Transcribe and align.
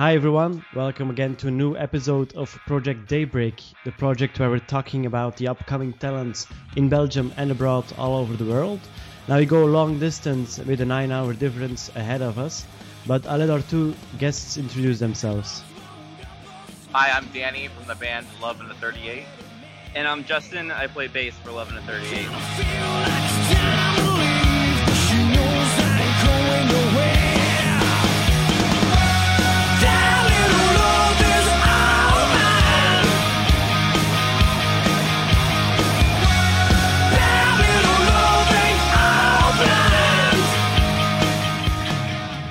Hi 0.00 0.14
everyone, 0.14 0.64
welcome 0.74 1.10
again 1.10 1.36
to 1.36 1.48
a 1.48 1.50
new 1.50 1.76
episode 1.76 2.34
of 2.34 2.50
Project 2.66 3.06
Daybreak, 3.06 3.62
the 3.84 3.92
project 3.92 4.40
where 4.40 4.48
we're 4.48 4.58
talking 4.58 5.04
about 5.04 5.36
the 5.36 5.48
upcoming 5.48 5.92
talents 5.92 6.46
in 6.74 6.88
Belgium 6.88 7.34
and 7.36 7.50
abroad 7.50 7.84
all 7.98 8.16
over 8.16 8.34
the 8.34 8.46
world. 8.46 8.80
Now 9.28 9.36
we 9.36 9.44
go 9.44 9.62
a 9.62 9.68
long 9.68 9.98
distance 9.98 10.56
with 10.56 10.80
a 10.80 10.86
9 10.86 11.12
hour 11.12 11.34
difference 11.34 11.90
ahead 11.94 12.22
of 12.22 12.38
us, 12.38 12.64
but 13.06 13.26
I'll 13.26 13.36
let 13.36 13.50
our 13.50 13.60
two 13.60 13.94
guests 14.16 14.56
introduce 14.56 15.00
themselves. 15.00 15.62
Hi, 16.94 17.10
I'm 17.10 17.26
Danny 17.34 17.68
from 17.68 17.86
the 17.86 17.94
band 17.94 18.26
Love 18.40 18.58
and 18.62 18.70
a 18.70 18.74
38. 18.76 19.26
And 19.94 20.08
I'm 20.08 20.24
Justin, 20.24 20.70
I 20.70 20.86
play 20.86 21.08
bass 21.08 21.34
for 21.44 21.52
Love 21.52 21.68
and 21.68 21.76
a 21.76 21.82
38. 21.82 22.99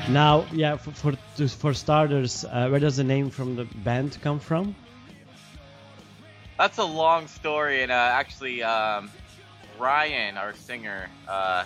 Now, 0.09 0.47
yeah, 0.51 0.75
for 0.75 0.91
for, 0.91 1.47
for 1.47 1.73
starters, 1.73 2.43
uh, 2.43 2.67
where 2.69 2.79
does 2.79 2.97
the 2.97 3.03
name 3.03 3.29
from 3.29 3.55
the 3.55 3.65
band 3.65 4.17
come 4.21 4.39
from? 4.39 4.75
That's 6.57 6.79
a 6.79 6.83
long 6.83 7.27
story, 7.27 7.83
and 7.83 7.91
uh, 7.91 7.95
actually, 7.95 8.63
um, 8.63 9.11
Ryan, 9.77 10.35
our 10.35 10.53
singer, 10.53 11.09
uh, 11.27 11.65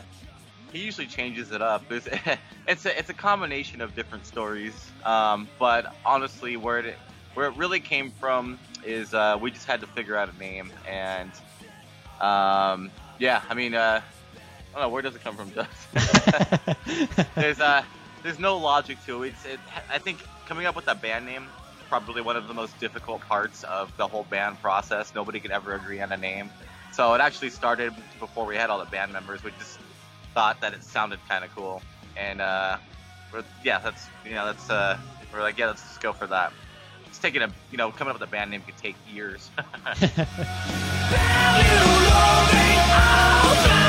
he 0.73 0.79
usually 0.79 1.07
changes 1.07 1.51
it 1.51 1.61
up. 1.61 1.89
It's, 1.89 2.07
it's 2.67 2.85
a 2.85 2.99
it's 2.99 3.09
a 3.09 3.13
combination 3.13 3.79
of 3.79 3.95
different 3.95 4.25
stories, 4.25 4.91
um, 5.05 5.47
but 5.57 5.95
honestly, 6.05 6.57
where 6.57 6.79
it 6.79 6.99
where 7.35 7.47
it 7.47 7.55
really 7.55 7.79
came 7.79 8.11
from 8.11 8.59
is 8.83 9.13
uh, 9.13 9.37
we 9.39 9.51
just 9.51 9.65
had 9.65 9.79
to 9.81 9.87
figure 9.87 10.17
out 10.17 10.29
a 10.33 10.37
name, 10.37 10.69
and 10.85 11.31
um, 12.19 12.91
yeah, 13.19 13.41
I 13.49 13.53
mean, 13.53 13.73
uh, 13.73 14.01
I 14.03 14.79
don't 14.79 14.81
know 14.81 14.89
where 14.89 15.01
does 15.01 15.15
it 15.15 15.23
come 15.23 15.37
from, 15.37 15.49
Doug? 15.51 15.67
There's 17.35 17.59
uh 17.61 17.83
there's 18.23 18.39
no 18.39 18.57
logic 18.57 18.97
to 19.05 19.23
it. 19.23 19.33
it. 19.45 19.59
I 19.91 19.99
think 19.99 20.19
coming 20.47 20.65
up 20.65 20.75
with 20.75 20.87
a 20.87 20.95
band 20.95 21.25
name 21.25 21.43
is 21.43 21.87
probably 21.89 22.21
one 22.21 22.37
of 22.37 22.47
the 22.47 22.53
most 22.53 22.79
difficult 22.79 23.21
parts 23.21 23.63
of 23.65 23.95
the 23.97 24.07
whole 24.07 24.23
band 24.23 24.59
process. 24.61 25.13
Nobody 25.13 25.39
could 25.39 25.51
ever 25.51 25.75
agree 25.75 26.01
on 26.01 26.11
a 26.11 26.17
name. 26.17 26.49
So 26.93 27.13
it 27.13 27.21
actually 27.21 27.49
started 27.49 27.93
before 28.19 28.45
we 28.45 28.55
had 28.55 28.69
all 28.69 28.79
the 28.79 28.85
band 28.85 29.11
members. 29.11 29.43
We 29.43 29.51
just 29.59 29.79
thought 30.33 30.61
that 30.61 30.73
it 30.73 30.83
sounded 30.83 31.19
kind 31.27 31.43
of 31.43 31.53
cool, 31.55 31.81
and 32.15 32.41
uh, 32.41 32.77
yeah, 33.63 33.79
that's 33.79 34.07
you 34.25 34.31
know 34.31 34.45
that's 34.45 34.69
uh, 34.69 34.97
we're 35.33 35.41
like 35.41 35.57
yeah, 35.57 35.67
let's 35.67 35.81
just 35.81 36.01
go 36.01 36.13
for 36.13 36.27
that. 36.27 36.53
It's 37.07 37.19
taking 37.19 37.41
a 37.41 37.49
you 37.71 37.77
know 37.77 37.91
coming 37.91 38.13
up 38.13 38.19
with 38.19 38.29
a 38.29 38.31
band 38.31 38.51
name 38.51 38.61
could 38.61 38.77
take 38.77 38.95
years. 39.11 39.49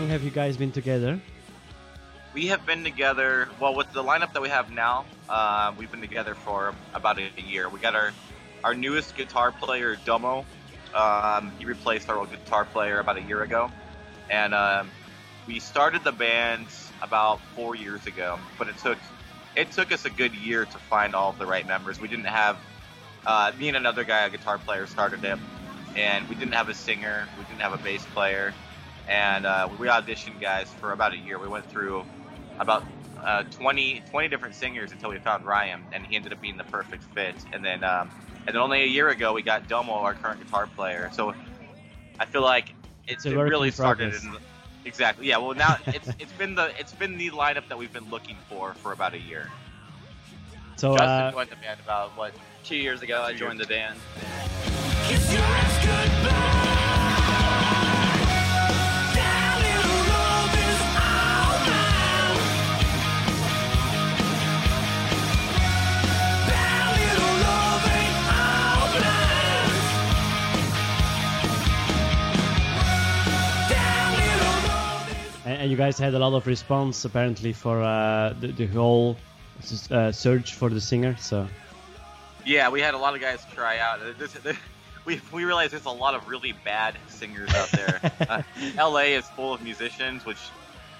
long 0.00 0.08
have 0.10 0.22
you 0.22 0.30
guys 0.30 0.56
been 0.56 0.70
together? 0.70 1.18
We 2.32 2.46
have 2.46 2.64
been 2.64 2.84
together. 2.84 3.48
Well, 3.58 3.74
with 3.74 3.92
the 3.92 4.04
lineup 4.04 4.32
that 4.32 4.42
we 4.42 4.48
have 4.48 4.70
now, 4.70 5.06
uh, 5.28 5.72
we've 5.76 5.90
been 5.90 6.00
together 6.00 6.36
for 6.36 6.72
about 6.94 7.18
a 7.18 7.30
year. 7.36 7.68
We 7.68 7.80
got 7.80 7.96
our 7.96 8.12
our 8.62 8.74
newest 8.74 9.16
guitar 9.16 9.50
player, 9.50 9.96
Domo. 10.04 10.44
Um, 10.94 11.52
he 11.58 11.64
replaced 11.64 12.08
our 12.08 12.16
old 12.16 12.30
guitar 12.30 12.64
player 12.64 13.00
about 13.00 13.16
a 13.16 13.22
year 13.22 13.42
ago, 13.42 13.72
and 14.30 14.54
um, 14.54 14.88
we 15.48 15.58
started 15.58 16.04
the 16.04 16.12
band 16.12 16.66
about 17.02 17.40
four 17.56 17.74
years 17.74 18.06
ago. 18.06 18.38
But 18.56 18.68
it 18.68 18.78
took 18.78 18.98
it 19.56 19.72
took 19.72 19.90
us 19.90 20.04
a 20.04 20.10
good 20.10 20.32
year 20.32 20.64
to 20.64 20.78
find 20.78 21.16
all 21.16 21.32
the 21.32 21.46
right 21.46 21.66
members. 21.66 22.00
We 22.00 22.06
didn't 22.06 22.26
have 22.26 22.56
uh, 23.26 23.50
me 23.58 23.66
and 23.66 23.76
another 23.76 24.04
guy, 24.04 24.26
a 24.26 24.30
guitar 24.30 24.58
player, 24.58 24.86
started 24.86 25.24
it, 25.24 25.38
and 25.96 26.28
we 26.28 26.36
didn't 26.36 26.54
have 26.54 26.68
a 26.68 26.74
singer. 26.74 27.26
We 27.36 27.44
didn't 27.46 27.62
have 27.62 27.72
a 27.72 27.82
bass 27.82 28.04
player 28.14 28.54
and 29.08 29.46
uh, 29.46 29.68
we 29.78 29.86
auditioned 29.88 30.40
guys 30.40 30.68
for 30.80 30.92
about 30.92 31.12
a 31.12 31.16
year. 31.16 31.38
We 31.38 31.48
went 31.48 31.68
through 31.70 32.04
about 32.58 32.84
uh, 33.22 33.44
20, 33.44 34.02
20 34.10 34.28
different 34.28 34.54
singers 34.54 34.92
until 34.92 35.10
we 35.10 35.18
found 35.18 35.44
Ryan, 35.44 35.82
and 35.92 36.06
he 36.06 36.16
ended 36.16 36.32
up 36.32 36.40
being 36.40 36.56
the 36.56 36.64
perfect 36.64 37.02
fit. 37.14 37.34
And 37.52 37.64
then, 37.64 37.82
um, 37.84 38.10
and 38.46 38.54
then 38.54 38.62
only 38.62 38.82
a 38.82 38.86
year 38.86 39.08
ago, 39.08 39.32
we 39.32 39.42
got 39.42 39.68
Domo, 39.68 39.92
our 39.92 40.14
current 40.14 40.44
guitar 40.44 40.66
player. 40.76 41.10
So 41.12 41.34
I 42.18 42.26
feel 42.26 42.42
like 42.42 42.74
it, 43.06 43.24
it 43.24 43.34
really 43.34 43.70
started. 43.70 44.14
In, 44.14 44.36
exactly. 44.84 45.26
Yeah. 45.26 45.38
Well, 45.38 45.54
now 45.54 45.78
it's 45.86 46.08
it's 46.18 46.32
been 46.32 46.54
the 46.54 46.72
it's 46.78 46.92
been 46.92 47.16
the 47.16 47.30
lineup 47.30 47.68
that 47.68 47.78
we've 47.78 47.92
been 47.92 48.08
looking 48.10 48.36
for 48.48 48.74
for 48.74 48.92
about 48.92 49.14
a 49.14 49.18
year. 49.18 49.48
So 50.76 50.96
Justin 50.96 51.08
uh, 51.08 51.32
joined 51.32 51.50
the 51.50 51.56
band 51.56 51.80
about 51.80 52.16
what 52.16 52.34
two 52.62 52.76
years 52.76 53.02
ago. 53.02 53.24
Two 53.26 53.34
I 53.34 53.34
joined 53.34 53.58
years. 53.58 53.68
the 53.68 53.74
band. 53.74 53.98
And 75.58 75.70
you 75.70 75.76
guys 75.76 75.98
had 75.98 76.14
a 76.14 76.18
lot 76.18 76.32
of 76.34 76.46
response 76.46 77.04
apparently 77.04 77.52
for 77.52 77.82
uh, 77.82 78.32
the, 78.40 78.48
the, 78.48 78.66
whole 78.66 79.16
uh, 79.90 80.12
search 80.12 80.54
for 80.54 80.70
the 80.70 80.80
singer. 80.80 81.16
So 81.18 81.48
yeah, 82.46 82.70
we 82.70 82.80
had 82.80 82.94
a 82.94 82.98
lot 82.98 83.14
of 83.14 83.20
guys 83.20 83.44
try 83.52 83.78
out. 83.78 84.00
This, 84.18 84.32
this, 84.32 84.56
we 85.04 85.20
we 85.32 85.44
realized 85.44 85.72
there's 85.72 85.84
a 85.84 85.90
lot 85.90 86.14
of 86.14 86.28
really 86.28 86.52
bad 86.64 86.96
singers 87.08 87.52
out 87.54 87.70
there. 87.72 88.00
uh, 88.28 88.42
L.A. 88.76 89.14
is 89.14 89.26
full 89.30 89.52
of 89.52 89.62
musicians, 89.62 90.24
which 90.24 90.38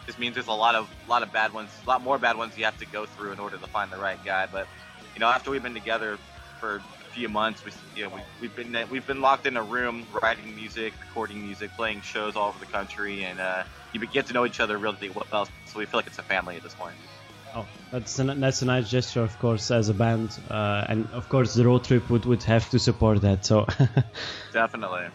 just 0.06 0.18
means 0.18 0.34
there's 0.34 0.48
a 0.48 0.52
lot 0.52 0.74
of 0.74 0.90
lot 1.08 1.22
of 1.22 1.32
bad 1.32 1.52
ones, 1.52 1.70
a 1.84 1.88
lot 1.88 2.02
more 2.02 2.18
bad 2.18 2.36
ones 2.36 2.58
you 2.58 2.64
have 2.64 2.78
to 2.78 2.86
go 2.86 3.06
through 3.06 3.32
in 3.32 3.38
order 3.38 3.56
to 3.58 3.66
find 3.68 3.92
the 3.92 3.98
right 3.98 4.22
guy. 4.24 4.46
But 4.50 4.66
you 5.14 5.20
know, 5.20 5.28
after 5.28 5.50
we've 5.50 5.62
been 5.62 5.74
together 5.74 6.18
for 6.58 6.82
few 7.08 7.28
months, 7.28 7.64
we 7.64 7.72
you 7.94 8.04
know 8.04 8.14
we, 8.14 8.20
we've 8.40 8.54
been 8.54 8.76
we've 8.90 9.06
been 9.06 9.20
locked 9.20 9.46
in 9.46 9.56
a 9.56 9.62
room 9.62 10.06
writing 10.22 10.54
music, 10.54 10.92
recording 11.00 11.42
music, 11.42 11.70
playing 11.76 12.00
shows 12.02 12.36
all 12.36 12.48
over 12.48 12.58
the 12.58 12.66
country, 12.66 13.24
and 13.24 13.40
uh, 13.40 13.64
you 13.92 14.06
get 14.06 14.26
to 14.26 14.32
know 14.32 14.46
each 14.46 14.60
other 14.60 14.78
really 14.78 15.10
well. 15.10 15.48
So 15.66 15.78
we 15.78 15.86
feel 15.86 15.98
like 15.98 16.06
it's 16.06 16.18
a 16.18 16.22
family 16.22 16.56
at 16.56 16.62
this 16.62 16.74
point. 16.74 16.94
Oh, 17.54 17.66
that's 17.90 18.18
a, 18.18 18.24
that's 18.24 18.62
a 18.62 18.66
nice 18.66 18.90
gesture, 18.90 19.22
of 19.22 19.38
course, 19.38 19.70
as 19.70 19.88
a 19.88 19.94
band, 19.94 20.38
uh, 20.50 20.84
and 20.88 21.08
of 21.12 21.28
course 21.28 21.54
the 21.54 21.64
road 21.64 21.84
trip 21.84 22.08
would, 22.10 22.24
would 22.26 22.42
have 22.42 22.68
to 22.70 22.78
support 22.78 23.22
that. 23.22 23.44
So 23.44 23.66
definitely. 24.52 25.06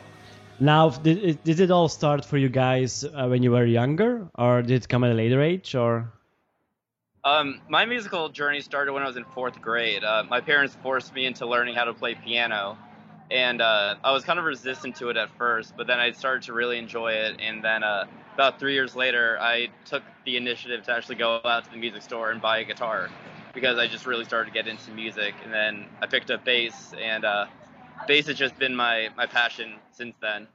Now, 0.59 0.89
did 0.89 1.17
it, 1.17 1.43
did 1.43 1.59
it 1.59 1.71
all 1.71 1.89
start 1.89 2.25
for 2.25 2.37
you 2.37 2.49
guys 2.49 3.03
uh, 3.03 3.27
when 3.27 3.43
you 3.43 3.51
were 3.51 3.65
younger, 3.65 4.27
or 4.35 4.61
did 4.61 4.83
it 4.83 4.89
come 4.89 5.03
at 5.03 5.11
a 5.11 5.13
later 5.13 5.41
age, 5.41 5.75
or? 5.75 6.11
Um, 7.25 7.61
my 7.69 7.85
musical 7.85 8.27
journey 8.29 8.59
started 8.59 8.91
when 8.91 9.01
I 9.01 9.07
was 9.07 9.15
in 9.15 9.23
fourth 9.23 9.61
grade. 9.61 10.03
Uh, 10.03 10.23
my 10.29 10.41
parents 10.41 10.75
forced 10.83 11.13
me 11.13 11.25
into 11.25 11.45
learning 11.45 11.75
how 11.75 11.85
to 11.85 11.93
play 11.93 12.15
piano, 12.15 12.77
and 13.31 13.61
uh, 13.61 13.95
I 14.03 14.11
was 14.11 14.25
kind 14.25 14.39
of 14.39 14.45
resistant 14.45 14.97
to 14.97 15.09
it 15.09 15.15
at 15.15 15.29
first, 15.37 15.75
but 15.77 15.87
then 15.87 15.99
I 15.99 16.11
started 16.11 16.43
to 16.43 16.53
really 16.53 16.77
enjoy 16.77 17.13
it, 17.13 17.39
and 17.39 17.63
then 17.63 17.81
uh, 17.81 18.05
about 18.33 18.59
three 18.59 18.73
years 18.73 18.95
later, 18.95 19.37
I 19.39 19.69
took 19.85 20.03
the 20.25 20.35
initiative 20.35 20.83
to 20.85 20.91
actually 20.91 21.15
go 21.15 21.39
out 21.45 21.63
to 21.65 21.71
the 21.71 21.77
music 21.77 22.01
store 22.01 22.31
and 22.31 22.41
buy 22.41 22.59
a 22.59 22.63
guitar 22.65 23.09
because 23.53 23.77
I 23.77 23.87
just 23.87 24.05
really 24.05 24.25
started 24.25 24.51
to 24.51 24.53
get 24.53 24.67
into 24.67 24.91
music. 24.91 25.35
And 25.43 25.53
then 25.53 25.85
I 26.01 26.07
picked 26.07 26.31
up 26.31 26.43
bass, 26.43 26.93
and 26.99 27.23
uh, 27.23 27.45
bass 28.07 28.27
has 28.27 28.35
just 28.35 28.57
been 28.57 28.75
my, 28.75 29.09
my 29.15 29.27
passion 29.27 29.75
since 29.91 30.15
then. 30.21 30.47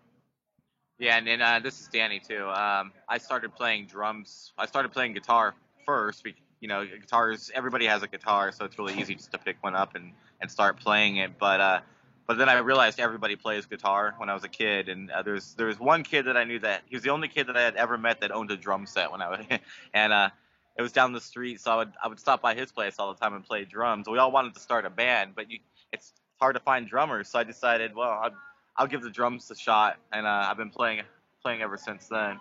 Yeah, 0.99 1.17
and, 1.17 1.29
and 1.29 1.41
uh, 1.41 1.61
this 1.61 1.81
is 1.81 1.88
Danny 1.88 2.19
too. 2.21 2.47
Um, 2.49 2.93
I 3.09 3.19
started 3.19 3.55
playing 3.55 3.87
drums. 3.87 4.53
I 4.59 4.67
started 4.67 4.93
playing 4.93 5.12
guitar 5.14 5.55
first. 5.87 6.26
You 6.60 6.69
know, 6.69 6.84
guitars. 6.84 7.50
Everybody 7.55 7.87
has 7.87 8.02
a 8.02 8.08
guitar, 8.08 8.52
so 8.52 8.64
it's 8.64 8.78
really 8.78 8.99
easy 9.00 9.14
just 9.14 9.32
to 9.32 9.38
pick 9.38 9.56
one 9.62 9.75
up 9.75 9.94
and, 9.94 10.12
and 10.40 10.50
start 10.50 10.78
playing 10.78 11.16
it. 11.16 11.38
But 11.38 11.60
uh, 11.60 11.81
but 12.28 12.37
then 12.37 12.50
I 12.50 12.58
realized 12.58 13.00
everybody 13.00 13.37
plays 13.37 13.64
guitar 13.64 14.14
when 14.19 14.28
I 14.28 14.34
was 14.34 14.44
a 14.44 14.49
kid, 14.49 14.90
and 14.90 15.10
uh, 15.10 15.22
there's 15.22 15.55
there's 15.55 15.81
one 15.81 16.05
kid 16.05 16.26
that 16.26 16.37
I 16.37 16.44
knew 16.44 16.58
that 16.58 16.82
he 16.87 16.94
was 16.94 17.02
the 17.02 17.10
only 17.10 17.28
kid 17.28 17.46
that 17.46 17.56
I 17.56 17.62
had 17.62 17.76
ever 17.76 17.96
met 17.96 18.20
that 18.20 18.31
owned 18.31 18.50
a 18.50 18.56
drum 18.56 18.87
set 18.87 19.10
when 19.10 19.22
I 19.22 19.31
was, 19.31 19.46
and 19.94 20.12
uh, 20.12 20.28
it 20.76 20.82
was 20.82 20.93
down 20.93 21.12
the 21.12 21.22
street, 21.22 21.60
so 21.60 21.70
I 21.72 21.76
would 21.76 21.93
I 22.05 22.08
would 22.08 22.20
stop 22.20 22.43
by 22.43 22.55
his 22.55 22.70
place 22.70 22.96
all 22.99 23.12
the 23.14 23.19
time 23.19 23.34
and 23.34 23.44
play 23.44 23.64
drums. 23.64 24.08
We 24.08 24.19
all 24.19 24.31
wanted 24.31 24.54
to 24.54 24.61
start 24.61 24.84
a 24.84 24.90
band, 24.90 25.32
but 25.34 25.50
you, 25.50 25.61
it's 25.90 26.12
hard 26.38 26.54
to 26.54 26.61
find 26.61 26.87
drummers, 26.87 27.31
so 27.31 27.38
I 27.38 27.44
decided, 27.44 27.94
well, 27.96 28.11
I'll, 28.11 28.34
I'll 28.76 28.87
give 28.87 29.02
the 29.02 29.11
drums 29.11 29.50
a 29.50 29.56
shot, 29.56 29.96
and 30.12 30.26
uh, 30.26 30.46
I've 30.50 30.58
been 30.58 30.70
playing 30.70 31.02
playing 31.43 31.62
ever 31.62 31.78
since 31.78 32.08
then. 32.08 32.38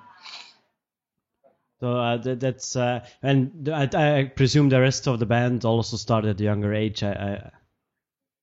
So 1.79 1.97
uh, 1.97 2.18
that, 2.18 2.39
that's 2.39 2.75
uh, 2.75 3.06
and 3.21 3.69
I, 3.69 3.89
I, 3.94 4.24
presume 4.24 4.69
the 4.69 4.81
rest 4.81 5.07
of 5.07 5.19
the 5.19 5.27
band 5.27 5.63
also 5.63 5.95
started 5.95 6.31
at 6.31 6.41
a 6.41 6.44
younger 6.44 6.74
age. 6.74 7.03
I, 7.03 7.51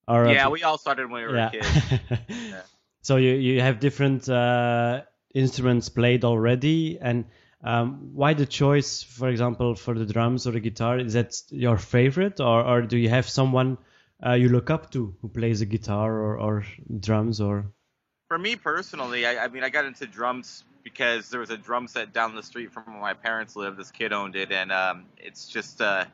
I 0.07 0.33
yeah, 0.33 0.49
we 0.49 0.63
all 0.63 0.79
started 0.79 1.11
when 1.11 1.23
we 1.23 1.29
were 1.29 1.37
yeah. 1.37 1.51
kids. 1.51 1.69
yeah. 2.29 2.61
So 3.03 3.17
you 3.17 3.33
you 3.33 3.61
have 3.61 3.81
different 3.81 4.29
uh, 4.29 5.03
instruments 5.35 5.89
played 5.89 6.25
already, 6.25 6.99
and 7.01 7.25
um, 7.65 8.11
why 8.13 8.35
the 8.35 8.47
choice, 8.47 9.03
for 9.03 9.29
example, 9.29 9.75
for 9.75 9.99
the 9.99 10.05
drums 10.05 10.47
or 10.47 10.53
the 10.53 10.61
guitar? 10.61 10.99
Is 10.99 11.15
that 11.15 11.35
your 11.51 11.79
favorite, 11.79 12.39
or, 12.39 12.63
or 12.63 12.83
do 12.83 12.99
you 12.99 13.09
have 13.09 13.29
someone 13.29 13.79
uh, 14.25 14.33
you 14.33 14.51
look 14.51 14.71
up 14.71 14.91
to 14.93 15.17
who 15.21 15.29
plays 15.29 15.63
a 15.63 15.67
guitar 15.67 16.13
or, 16.13 16.39
or 16.39 16.65
drums 17.01 17.41
or? 17.41 17.73
For 18.35 18.39
me 18.39 18.57
personally, 18.57 19.25
I, 19.27 19.45
I, 19.45 19.47
mean, 19.47 19.63
I 19.63 19.69
got 19.69 19.85
into 19.85 20.09
drums 20.09 20.65
because 20.83 21.31
there 21.31 21.39
was 21.39 21.51
a 21.51 21.57
drum 21.57 21.87
set 21.87 22.13
down 22.13 22.35
the 22.35 22.43
street 22.43 22.73
from 22.73 22.83
where 22.87 23.01
my 23.01 23.15
parents 23.15 23.55
lived. 23.55 23.77
This 23.77 23.93
kid 23.93 24.13
owned 24.13 24.35
it, 24.35 24.51
and 24.51 24.73
um, 24.73 25.05
it's 25.19 25.47
just 25.47 25.81
uh, 25.81 26.05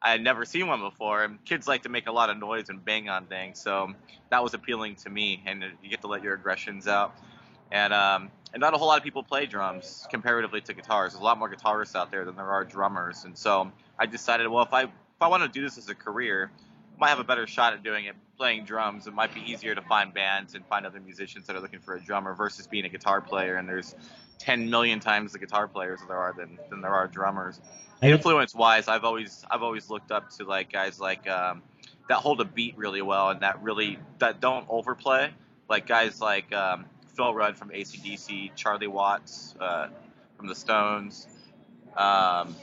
I 0.00 0.12
had 0.12 0.22
never 0.22 0.44
seen 0.44 0.68
one 0.68 0.78
before. 0.78 1.24
And 1.24 1.44
kids 1.44 1.66
like 1.66 1.82
to 1.82 1.88
make 1.88 2.06
a 2.06 2.12
lot 2.12 2.30
of 2.30 2.38
noise 2.38 2.68
and 2.68 2.84
bang 2.84 3.08
on 3.08 3.26
things, 3.26 3.60
so 3.60 3.92
that 4.30 4.44
was 4.44 4.54
appealing 4.54 4.94
to 4.94 5.10
me. 5.10 5.42
And 5.44 5.64
you 5.82 5.90
get 5.90 6.02
to 6.02 6.06
let 6.06 6.22
your 6.22 6.34
aggressions 6.34 6.86
out. 6.86 7.16
And 7.72 7.92
um, 7.92 8.30
and 8.52 8.60
not 8.60 8.72
a 8.72 8.78
whole 8.78 8.86
lot 8.86 8.98
of 8.98 9.02
people 9.02 9.24
play 9.24 9.46
drums 9.46 10.06
comparatively 10.08 10.60
to 10.60 10.72
guitars. 10.72 11.14
There's 11.14 11.20
a 11.20 11.24
lot 11.24 11.36
more 11.36 11.52
guitarists 11.52 11.96
out 11.96 12.12
there 12.12 12.24
than 12.24 12.36
there 12.36 12.48
are 12.48 12.64
drummers. 12.64 13.24
And 13.24 13.36
so 13.36 13.72
I 13.98 14.06
decided, 14.06 14.46
well, 14.46 14.62
if 14.62 14.72
I 14.72 14.84
if 14.84 15.20
I 15.20 15.26
want 15.26 15.42
to 15.42 15.48
do 15.48 15.64
this 15.64 15.78
as 15.78 15.88
a 15.88 15.96
career, 15.96 16.52
might 16.98 17.10
have 17.10 17.18
a 17.18 17.24
better 17.24 17.46
shot 17.46 17.72
at 17.72 17.82
doing 17.82 18.06
it 18.06 18.16
playing 18.36 18.64
drums. 18.64 19.06
It 19.06 19.14
might 19.14 19.34
be 19.34 19.40
easier 19.40 19.74
to 19.74 19.82
find 19.82 20.12
bands 20.12 20.54
and 20.54 20.64
find 20.66 20.86
other 20.86 21.00
musicians 21.00 21.46
that 21.46 21.56
are 21.56 21.60
looking 21.60 21.80
for 21.80 21.94
a 21.94 22.00
drummer 22.00 22.34
versus 22.34 22.66
being 22.66 22.84
a 22.84 22.88
guitar 22.88 23.20
player. 23.20 23.56
And 23.56 23.68
there's 23.68 23.94
10 24.38 24.68
million 24.68 25.00
times 25.00 25.32
the 25.32 25.38
guitar 25.38 25.66
players 25.66 26.00
there 26.06 26.16
are 26.16 26.34
than, 26.36 26.58
than 26.70 26.80
there 26.80 26.92
are 26.92 27.08
drummers. 27.08 27.60
Influence 28.02 28.54
wise, 28.54 28.88
I've 28.88 29.04
always 29.04 29.44
I've 29.50 29.62
always 29.62 29.88
looked 29.88 30.12
up 30.12 30.28
to 30.32 30.44
like 30.44 30.70
guys 30.70 31.00
like 31.00 31.26
um, 31.28 31.62
that 32.10 32.16
hold 32.16 32.42
a 32.42 32.44
beat 32.44 32.76
really 32.76 33.00
well 33.00 33.30
and 33.30 33.40
that 33.40 33.62
really 33.62 33.98
that 34.18 34.40
don't 34.40 34.66
overplay. 34.68 35.32
Like 35.70 35.86
guys 35.86 36.20
like 36.20 36.52
um, 36.52 36.84
Phil 37.16 37.32
Rudd 37.32 37.56
from 37.56 37.70
ACDC, 37.70 38.54
Charlie 38.54 38.86
Watts 38.86 39.54
uh, 39.58 39.88
from 40.36 40.46
the 40.46 40.54
Stones, 40.54 41.26
um, 41.96 42.54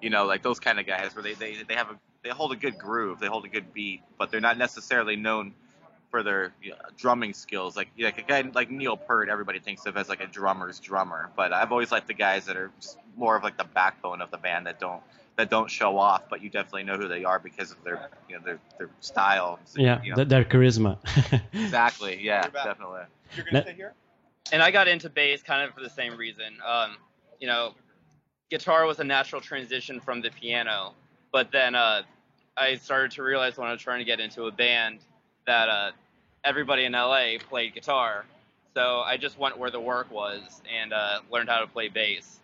you 0.00 0.08
know, 0.08 0.24
like 0.24 0.42
those 0.42 0.60
kind 0.60 0.78
of 0.78 0.86
guys 0.86 1.16
where 1.16 1.22
they, 1.22 1.34
they, 1.34 1.56
they 1.66 1.74
have 1.74 1.90
a 1.90 1.98
they 2.26 2.32
hold 2.32 2.52
a 2.52 2.56
good 2.56 2.76
groove, 2.76 3.20
they 3.20 3.28
hold 3.28 3.44
a 3.44 3.48
good 3.48 3.72
beat, 3.72 4.02
but 4.18 4.30
they're 4.30 4.40
not 4.40 4.58
necessarily 4.58 5.14
known 5.14 5.54
for 6.10 6.24
their 6.24 6.52
you 6.60 6.70
know, 6.70 6.76
drumming 6.96 7.32
skills. 7.34 7.76
Like 7.76 7.88
like 7.98 8.18
a 8.18 8.22
guy 8.22 8.42
like 8.52 8.68
Neil 8.68 8.96
Peart, 8.96 9.28
everybody 9.28 9.60
thinks 9.60 9.86
of 9.86 9.96
as 9.96 10.08
like 10.08 10.20
a 10.20 10.26
drummer's 10.26 10.80
drummer, 10.80 11.30
but 11.36 11.52
I've 11.52 11.70
always 11.70 11.92
liked 11.92 12.08
the 12.08 12.14
guys 12.14 12.46
that 12.46 12.56
are 12.56 12.72
just 12.80 12.98
more 13.16 13.36
of 13.36 13.44
like 13.44 13.56
the 13.56 13.64
backbone 13.64 14.20
of 14.20 14.30
the 14.32 14.38
band 14.38 14.66
that 14.66 14.80
don't 14.80 15.02
that 15.36 15.50
don't 15.50 15.70
show 15.70 15.98
off, 15.98 16.22
but 16.28 16.42
you 16.42 16.50
definitely 16.50 16.82
know 16.82 16.96
who 16.96 17.06
they 17.06 17.24
are 17.24 17.38
because 17.38 17.70
of 17.70 17.82
their 17.84 18.08
you 18.28 18.36
know 18.36 18.42
their 18.44 18.58
their 18.78 18.90
style. 19.00 19.60
Yeah, 19.76 20.02
you 20.02 20.16
know. 20.16 20.24
their 20.24 20.44
charisma. 20.44 20.98
exactly. 21.52 22.18
Yeah, 22.20 22.48
definitely. 22.48 23.02
You're 23.36 23.46
gonna 23.46 23.62
stay 23.62 23.74
here. 23.74 23.94
And 24.52 24.62
I 24.62 24.72
got 24.72 24.88
into 24.88 25.08
bass 25.10 25.42
kind 25.42 25.68
of 25.68 25.74
for 25.74 25.80
the 25.80 25.90
same 25.90 26.16
reason. 26.16 26.58
Um, 26.66 26.96
you 27.40 27.46
know, 27.46 27.74
guitar 28.50 28.84
was 28.86 28.98
a 28.98 29.04
natural 29.04 29.40
transition 29.40 30.00
from 30.00 30.22
the 30.22 30.30
piano, 30.30 30.94
but 31.32 31.50
then 31.52 31.74
uh, 31.74 32.02
I 32.56 32.76
started 32.76 33.12
to 33.12 33.22
realize 33.22 33.56
when 33.56 33.68
I 33.68 33.72
was 33.72 33.82
trying 33.82 33.98
to 33.98 34.04
get 34.04 34.20
into 34.20 34.44
a 34.44 34.52
band 34.52 35.00
that 35.46 35.68
uh, 35.68 35.90
everybody 36.44 36.84
in 36.84 36.92
LA 36.92 37.38
played 37.48 37.74
guitar. 37.74 38.24
So 38.74 39.00
I 39.00 39.16
just 39.16 39.38
went 39.38 39.58
where 39.58 39.70
the 39.70 39.80
work 39.80 40.10
was 40.10 40.62
and 40.72 40.92
uh, 40.92 41.20
learned 41.30 41.48
how 41.48 41.60
to 41.60 41.66
play 41.66 41.88
bass. 41.88 42.40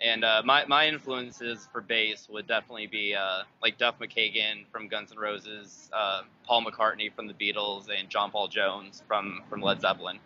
And 0.00 0.24
uh, 0.24 0.42
my 0.44 0.66
my 0.66 0.88
influences 0.88 1.68
for 1.72 1.80
bass 1.80 2.28
would 2.28 2.46
definitely 2.46 2.88
be 2.88 3.14
uh, 3.14 3.42
like 3.62 3.78
Duff 3.78 3.98
McKagan 3.98 4.66
from 4.72 4.88
Guns 4.88 5.12
N' 5.12 5.18
Roses, 5.18 5.88
uh, 5.92 6.22
Paul 6.46 6.64
McCartney 6.64 7.14
from 7.14 7.26
the 7.26 7.32
Beatles, 7.34 7.88
and 7.88 8.10
John 8.10 8.30
Paul 8.30 8.48
Jones 8.48 9.02
from 9.06 9.42
from 9.48 9.62
Led 9.62 9.80
Zeppelin. 9.80 10.18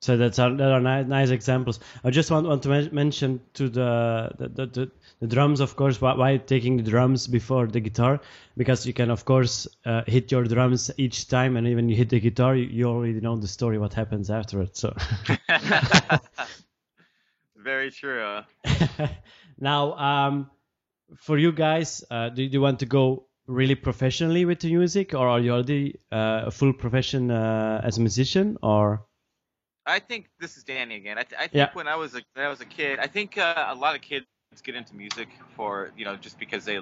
So 0.00 0.16
that's 0.16 0.38
are, 0.38 0.54
that 0.54 0.70
are 0.70 0.80
nice, 0.80 1.06
nice 1.06 1.30
examples. 1.30 1.80
I 2.04 2.10
just 2.10 2.30
want, 2.30 2.46
want 2.46 2.62
to 2.64 2.90
mention 2.92 3.40
to 3.54 3.68
the 3.68 4.30
the, 4.38 4.66
the, 4.66 4.90
the, 5.20 5.26
drums, 5.26 5.60
of 5.60 5.76
course, 5.76 6.00
why, 6.00 6.14
why, 6.14 6.36
taking 6.36 6.76
the 6.76 6.90
drums 6.90 7.26
before 7.26 7.66
the 7.66 7.80
guitar? 7.80 8.20
Because 8.56 8.86
you 8.86 8.92
can, 8.92 9.10
of 9.10 9.24
course, 9.24 9.66
uh, 9.84 10.02
hit 10.06 10.30
your 10.30 10.44
drums 10.44 10.90
each 10.96 11.28
time, 11.28 11.56
and 11.56 11.66
even 11.66 11.88
you 11.88 11.96
hit 11.96 12.10
the 12.10 12.20
guitar, 12.20 12.54
you, 12.54 12.64
you 12.64 12.84
already 12.86 13.20
know 13.20 13.36
the 13.36 13.48
story, 13.48 13.78
what 13.78 13.94
happens 13.94 14.30
afterwards. 14.30 14.78
So. 14.80 14.94
Very 17.56 17.90
true. 17.90 18.40
now, 19.58 19.94
um, 19.94 20.50
for 21.16 21.38
you 21.38 21.52
guys, 21.52 22.04
uh, 22.10 22.28
do, 22.28 22.48
do, 22.48 22.52
you 22.52 22.60
want 22.60 22.78
to 22.80 22.86
go 22.86 23.26
really 23.46 23.74
professionally 23.74 24.44
with 24.44 24.60
the 24.60 24.72
music, 24.72 25.14
or 25.14 25.28
are 25.28 25.40
you 25.40 25.52
already 25.52 25.98
uh, 26.12 26.44
a 26.46 26.50
full 26.50 26.72
profession 26.72 27.30
uh, 27.30 27.80
as 27.82 27.98
a 27.98 28.00
musician, 28.00 28.56
or? 28.62 29.04
I 29.86 29.98
think 29.98 30.28
this 30.38 30.56
is 30.56 30.64
Danny 30.64 30.96
again. 30.96 31.18
I, 31.18 31.22
th- 31.22 31.38
I 31.40 31.48
think 31.48 31.54
yeah. 31.54 31.70
when 31.72 31.88
I 31.88 31.96
was 31.96 32.14
a 32.14 32.22
when 32.34 32.44
I 32.44 32.48
was 32.48 32.60
a 32.60 32.66
kid, 32.66 32.98
I 32.98 33.06
think 33.06 33.38
uh, 33.38 33.66
a 33.68 33.74
lot 33.74 33.94
of 33.94 34.02
kids 34.02 34.26
get 34.62 34.74
into 34.74 34.94
music 34.94 35.28
for 35.56 35.92
you 35.96 36.04
know 36.04 36.16
just 36.16 36.38
because 36.38 36.64
they 36.64 36.80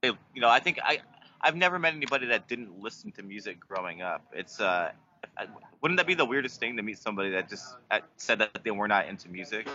they 0.00 0.10
you 0.34 0.40
know 0.40 0.48
I 0.48 0.60
think 0.60 0.78
I 0.82 1.00
I've 1.40 1.56
never 1.56 1.78
met 1.78 1.94
anybody 1.94 2.26
that 2.26 2.48
didn't 2.48 2.80
listen 2.80 3.12
to 3.12 3.22
music 3.22 3.60
growing 3.60 4.02
up. 4.02 4.24
It's 4.32 4.60
uh 4.60 4.92
wouldn't 5.80 5.98
that 5.98 6.06
be 6.06 6.14
the 6.14 6.24
weirdest 6.24 6.60
thing 6.60 6.76
to 6.76 6.82
meet 6.82 6.98
somebody 6.98 7.30
that 7.30 7.48
just 7.48 7.74
uh, 7.90 8.00
said 8.16 8.38
that 8.38 8.64
they 8.64 8.70
were 8.70 8.88
not 8.88 9.08
into 9.08 9.28
music? 9.28 9.68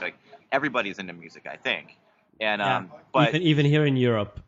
Like 0.00 0.14
everybody's 0.52 0.98
into 0.98 1.12
music, 1.12 1.46
I 1.50 1.56
think. 1.56 1.96
And 2.40 2.60
yeah. 2.60 2.76
um, 2.76 2.92
but 3.12 3.34
even, 3.34 3.42
even 3.42 3.66
here 3.66 3.84
in 3.84 3.96
Europe. 3.96 4.38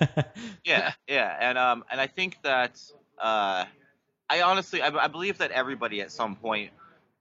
yeah, 0.64 0.92
yeah, 1.06 1.36
and 1.40 1.56
um, 1.56 1.84
and 1.90 2.00
I 2.00 2.08
think 2.08 2.38
that 2.42 2.80
uh, 3.20 3.64
I 4.28 4.42
honestly 4.42 4.82
I, 4.82 4.88
I 4.88 5.06
believe 5.06 5.38
that 5.38 5.52
everybody 5.52 6.00
at 6.00 6.10
some 6.10 6.34
point 6.34 6.70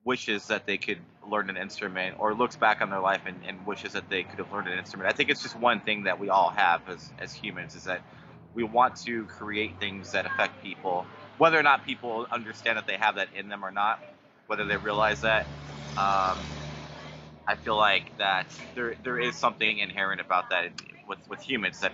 wishes 0.08 0.48
that 0.48 0.68
they 0.68 0.80
could 0.80 1.00
learn 1.30 1.52
an 1.52 1.58
instrument 1.58 2.16
or 2.20 2.34
looks 2.36 2.58
back 2.58 2.82
on 2.82 2.90
their 2.92 3.02
life 3.02 3.24
and, 3.28 3.42
and 3.48 3.68
wishes 3.68 3.94
that 3.94 4.10
they 4.10 4.24
could 4.24 4.40
have 4.40 4.52
learned 4.52 4.70
an 4.70 4.80
instrument. 4.80 5.12
I 5.12 5.14
think 5.14 5.30
it's 5.32 5.44
just 5.44 5.56
one 5.56 5.82
thing 5.82 6.06
that 6.06 6.20
we 6.20 6.30
all 6.30 6.52
have 6.52 6.90
as, 6.90 7.12
as 7.20 7.34
humans 7.36 7.76
is 7.76 7.86
that 7.86 8.04
we 8.56 8.64
want 8.64 8.98
to 9.06 9.26
create 9.28 9.80
things 9.80 10.14
that 10.14 10.26
affect 10.28 10.64
people, 10.64 11.08
whether 11.38 11.60
or 11.60 11.64
not 11.64 11.86
people 11.86 12.28
understand 12.32 12.80
that 12.80 12.88
they 12.88 12.98
have 12.98 13.18
that 13.18 13.30
in 13.36 13.50
them 13.50 13.66
or 13.66 13.72
not, 13.72 14.02
whether 14.48 14.66
they 14.66 14.78
realize 14.78 15.22
that. 15.22 15.48
Um, 15.98 16.50
I 17.48 17.56
feel 17.56 17.78
like 17.78 18.14
that 18.18 18.48
there 18.76 18.96
there 19.04 19.20
is 19.20 19.36
something 19.38 19.80
inherent 19.80 20.22
about 20.22 20.50
that 20.52 20.72
with 21.08 21.20
with 21.30 21.42
humans 21.42 21.80
that 21.82 21.94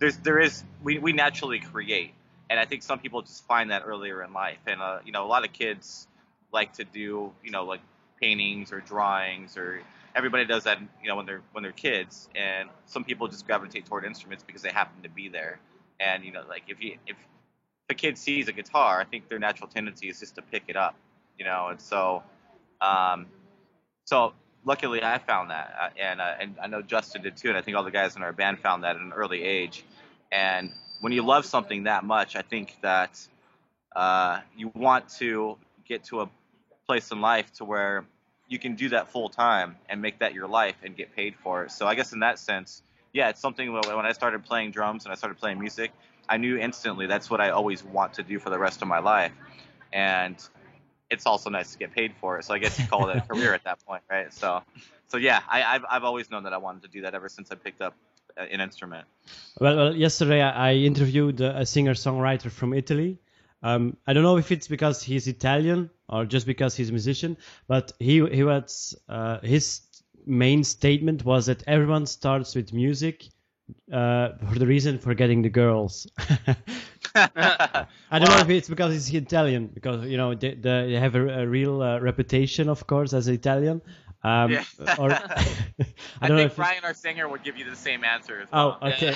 there's 0.00 0.18
there 0.18 0.40
is 0.40 0.64
we, 0.82 0.98
we 0.98 1.12
naturally 1.12 1.60
create, 1.60 2.14
and 2.50 2.60
I 2.60 2.64
think 2.64 2.82
some 2.82 2.98
people 2.98 3.22
just 3.22 3.46
find 3.46 3.70
that 3.70 3.84
earlier 3.86 4.22
in 4.24 4.32
life, 4.32 4.58
and 4.66 4.80
uh, 4.82 5.00
you 5.04 5.12
know 5.12 5.24
a 5.24 5.28
lot 5.28 5.44
of 5.44 5.52
kids 5.52 6.08
like 6.52 6.72
to 6.74 6.84
do 6.84 7.32
you 7.44 7.50
know 7.50 7.64
like 7.64 7.80
paintings 8.20 8.72
or 8.72 8.80
drawings 8.80 9.56
or 9.56 9.80
everybody 10.14 10.44
does 10.44 10.64
that 10.64 10.78
you 11.02 11.08
know 11.08 11.16
when 11.16 11.26
they're 11.26 11.42
when 11.52 11.62
they're 11.62 11.72
kids, 11.72 12.28
and 12.34 12.68
some 12.86 13.04
people 13.04 13.28
just 13.28 13.46
gravitate 13.46 13.86
toward 13.86 14.04
instruments 14.04 14.44
because 14.44 14.62
they 14.62 14.70
happen 14.70 15.02
to 15.02 15.08
be 15.08 15.28
there, 15.28 15.60
and 15.98 16.24
you 16.24 16.32
know 16.32 16.42
like 16.48 16.62
if 16.68 16.82
you 16.82 16.96
if 17.06 17.16
a 17.88 17.94
kid 17.94 18.16
sees 18.16 18.48
a 18.48 18.52
guitar, 18.52 19.00
I 19.00 19.04
think 19.04 19.28
their 19.28 19.38
natural 19.38 19.68
tendency 19.68 20.08
is 20.08 20.20
just 20.20 20.36
to 20.36 20.42
pick 20.42 20.64
it 20.68 20.76
up, 20.76 20.94
you 21.38 21.44
know, 21.44 21.68
and 21.68 21.80
so 21.80 22.22
um, 22.80 23.26
so 24.04 24.32
luckily 24.64 25.02
I 25.02 25.18
found 25.18 25.50
that, 25.50 25.74
uh, 25.80 25.88
and 25.98 26.20
uh, 26.20 26.34
and 26.40 26.56
I 26.62 26.66
know 26.66 26.82
Justin 26.82 27.22
did 27.22 27.36
too, 27.36 27.48
and 27.48 27.56
I 27.56 27.62
think 27.62 27.76
all 27.76 27.84
the 27.84 27.90
guys 27.90 28.16
in 28.16 28.22
our 28.22 28.32
band 28.32 28.60
found 28.60 28.84
that 28.84 28.96
at 28.96 29.02
an 29.02 29.12
early 29.12 29.42
age. 29.42 29.84
And 30.32 30.72
when 31.00 31.12
you 31.12 31.24
love 31.24 31.44
something 31.44 31.84
that 31.84 32.04
much, 32.04 32.36
I 32.36 32.42
think 32.42 32.76
that 32.82 33.18
uh, 33.96 34.40
you 34.56 34.70
want 34.74 35.08
to 35.18 35.56
get 35.88 36.04
to 36.04 36.20
a 36.20 36.30
place 36.90 37.12
in 37.12 37.20
life 37.20 37.52
to 37.52 37.64
where 37.64 38.04
you 38.48 38.58
can 38.58 38.74
do 38.74 38.88
that 38.88 39.06
full 39.12 39.28
time 39.28 39.76
and 39.88 40.02
make 40.02 40.18
that 40.18 40.34
your 40.34 40.48
life 40.48 40.74
and 40.82 40.96
get 40.96 41.14
paid 41.14 41.36
for 41.36 41.62
it. 41.62 41.70
So 41.70 41.86
I 41.86 41.94
guess 41.94 42.12
in 42.12 42.18
that 42.18 42.36
sense, 42.36 42.82
yeah, 43.12 43.28
it's 43.28 43.40
something 43.40 43.72
when 43.72 44.06
I 44.06 44.10
started 44.10 44.44
playing 44.44 44.72
drums 44.72 45.04
and 45.04 45.12
I 45.12 45.14
started 45.14 45.38
playing 45.38 45.60
music, 45.60 45.92
I 46.28 46.36
knew 46.36 46.56
instantly 46.58 47.06
that's 47.06 47.30
what 47.30 47.40
I 47.40 47.50
always 47.50 47.84
want 47.84 48.14
to 48.14 48.24
do 48.24 48.40
for 48.40 48.50
the 48.50 48.58
rest 48.58 48.82
of 48.82 48.88
my 48.88 48.98
life. 48.98 49.30
And 49.92 50.36
it's 51.10 51.26
also 51.26 51.48
nice 51.48 51.70
to 51.74 51.78
get 51.78 51.92
paid 51.92 52.12
for 52.20 52.38
it. 52.38 52.44
So 52.44 52.54
I 52.54 52.58
guess 52.58 52.76
you 52.76 52.88
call 52.88 53.08
it 53.10 53.18
a 53.18 53.20
career 53.30 53.54
at 53.54 53.62
that 53.62 53.78
point, 53.86 54.02
right? 54.10 54.32
So, 54.34 54.60
so 55.06 55.16
yeah, 55.16 55.42
I, 55.48 55.60
have 55.60 55.84
I've 55.88 56.04
always 56.10 56.28
known 56.28 56.42
that 56.42 56.52
I 56.52 56.58
wanted 56.58 56.82
to 56.82 56.88
do 56.88 57.02
that 57.02 57.14
ever 57.14 57.28
since 57.28 57.52
I 57.52 57.54
picked 57.54 57.82
up 57.82 57.94
uh, 58.36 58.54
an 58.54 58.60
instrument. 58.60 59.06
Well, 59.60 59.76
well 59.76 59.94
yesterday 59.94 60.42
I 60.42 60.72
interviewed 60.74 61.40
a 61.40 61.64
singer 61.64 61.94
songwriter 61.94 62.50
from 62.50 62.74
Italy. 62.74 63.20
Um, 63.62 63.96
I 64.06 64.12
don't 64.12 64.22
know 64.22 64.36
if 64.38 64.50
it's 64.52 64.68
because 64.68 65.02
he's 65.02 65.26
Italian 65.26 65.90
or 66.08 66.24
just 66.24 66.46
because 66.46 66.74
he's 66.76 66.88
a 66.88 66.92
musician, 66.92 67.36
but 67.68 67.92
he 67.98 68.24
he 68.26 68.42
was 68.42 68.96
uh, 69.08 69.40
his 69.40 69.82
main 70.26 70.64
statement 70.64 71.24
was 71.24 71.46
that 71.46 71.62
everyone 71.66 72.06
starts 72.06 72.54
with 72.54 72.72
music 72.72 73.26
uh, 73.92 74.30
for 74.52 74.58
the 74.58 74.66
reason 74.66 74.98
for 74.98 75.14
getting 75.14 75.42
the 75.42 75.50
girls. 75.50 76.06
I 77.14 78.18
don't 78.18 78.30
know 78.30 78.38
if 78.40 78.48
it's 78.50 78.68
because 78.68 78.92
he's 78.92 79.12
Italian, 79.14 79.68
because 79.72 80.04
you 80.06 80.16
know 80.16 80.34
they, 80.34 80.54
they 80.54 80.92
have 80.94 81.14
a, 81.14 81.42
a 81.42 81.46
real 81.46 81.82
uh, 81.82 81.98
reputation, 82.00 82.68
of 82.68 82.86
course, 82.86 83.12
as 83.12 83.28
Italian, 83.28 83.80
Um, 84.22 84.50
Yeah. 84.52 84.64
or 84.98 85.10
I 86.20 86.20
I, 86.20 86.28
think 86.28 86.52
if 86.52 86.56
Brian, 86.56 86.84
our 86.84 86.94
singer, 86.94 87.28
would 87.28 87.42
give 87.42 87.56
you 87.56 87.64
the 87.68 87.76
same 87.76 88.04
answer. 88.04 88.40
As 88.40 88.48
Oh, 88.52 88.76
well. 88.82 88.92
okay. 88.92 89.14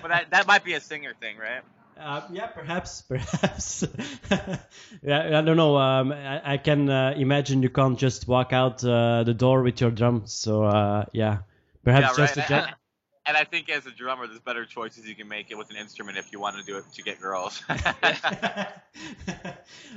But 0.00 0.08
that, 0.08 0.30
that 0.30 0.46
might 0.46 0.64
be 0.64 0.74
a 0.74 0.80
singer 0.80 1.14
thing, 1.20 1.36
right? 1.38 1.62
Uh, 2.00 2.22
yeah, 2.32 2.46
perhaps, 2.46 3.02
perhaps. 3.08 3.84
yeah, 5.02 5.38
I 5.38 5.42
don't 5.42 5.56
know. 5.56 5.76
Um, 5.76 6.12
I, 6.12 6.54
I 6.54 6.56
can 6.56 6.88
uh, 6.88 7.14
imagine 7.16 7.62
you 7.62 7.68
can't 7.68 7.98
just 7.98 8.26
walk 8.26 8.52
out 8.54 8.82
uh, 8.84 9.22
the 9.24 9.34
door 9.34 9.62
with 9.62 9.80
your 9.80 9.90
drum. 9.90 10.22
So 10.24 10.64
uh, 10.64 11.04
yeah, 11.12 11.38
perhaps 11.84 12.16
yeah, 12.16 12.26
just 12.26 12.36
right. 12.38 12.50
a 12.50 12.54
And, 12.54 12.74
and 13.26 13.36
I 13.36 13.44
think 13.44 13.68
as 13.68 13.86
a 13.86 13.90
drummer, 13.90 14.26
there's 14.26 14.40
better 14.40 14.64
choices 14.64 15.06
you 15.06 15.14
can 15.14 15.28
make 15.28 15.50
it 15.50 15.58
with 15.58 15.70
an 15.70 15.76
instrument 15.76 16.16
if 16.16 16.32
you 16.32 16.40
want 16.40 16.56
to 16.56 16.62
do 16.62 16.78
it 16.78 16.84
to 16.94 17.02
get 17.02 17.20
girls. 17.20 17.62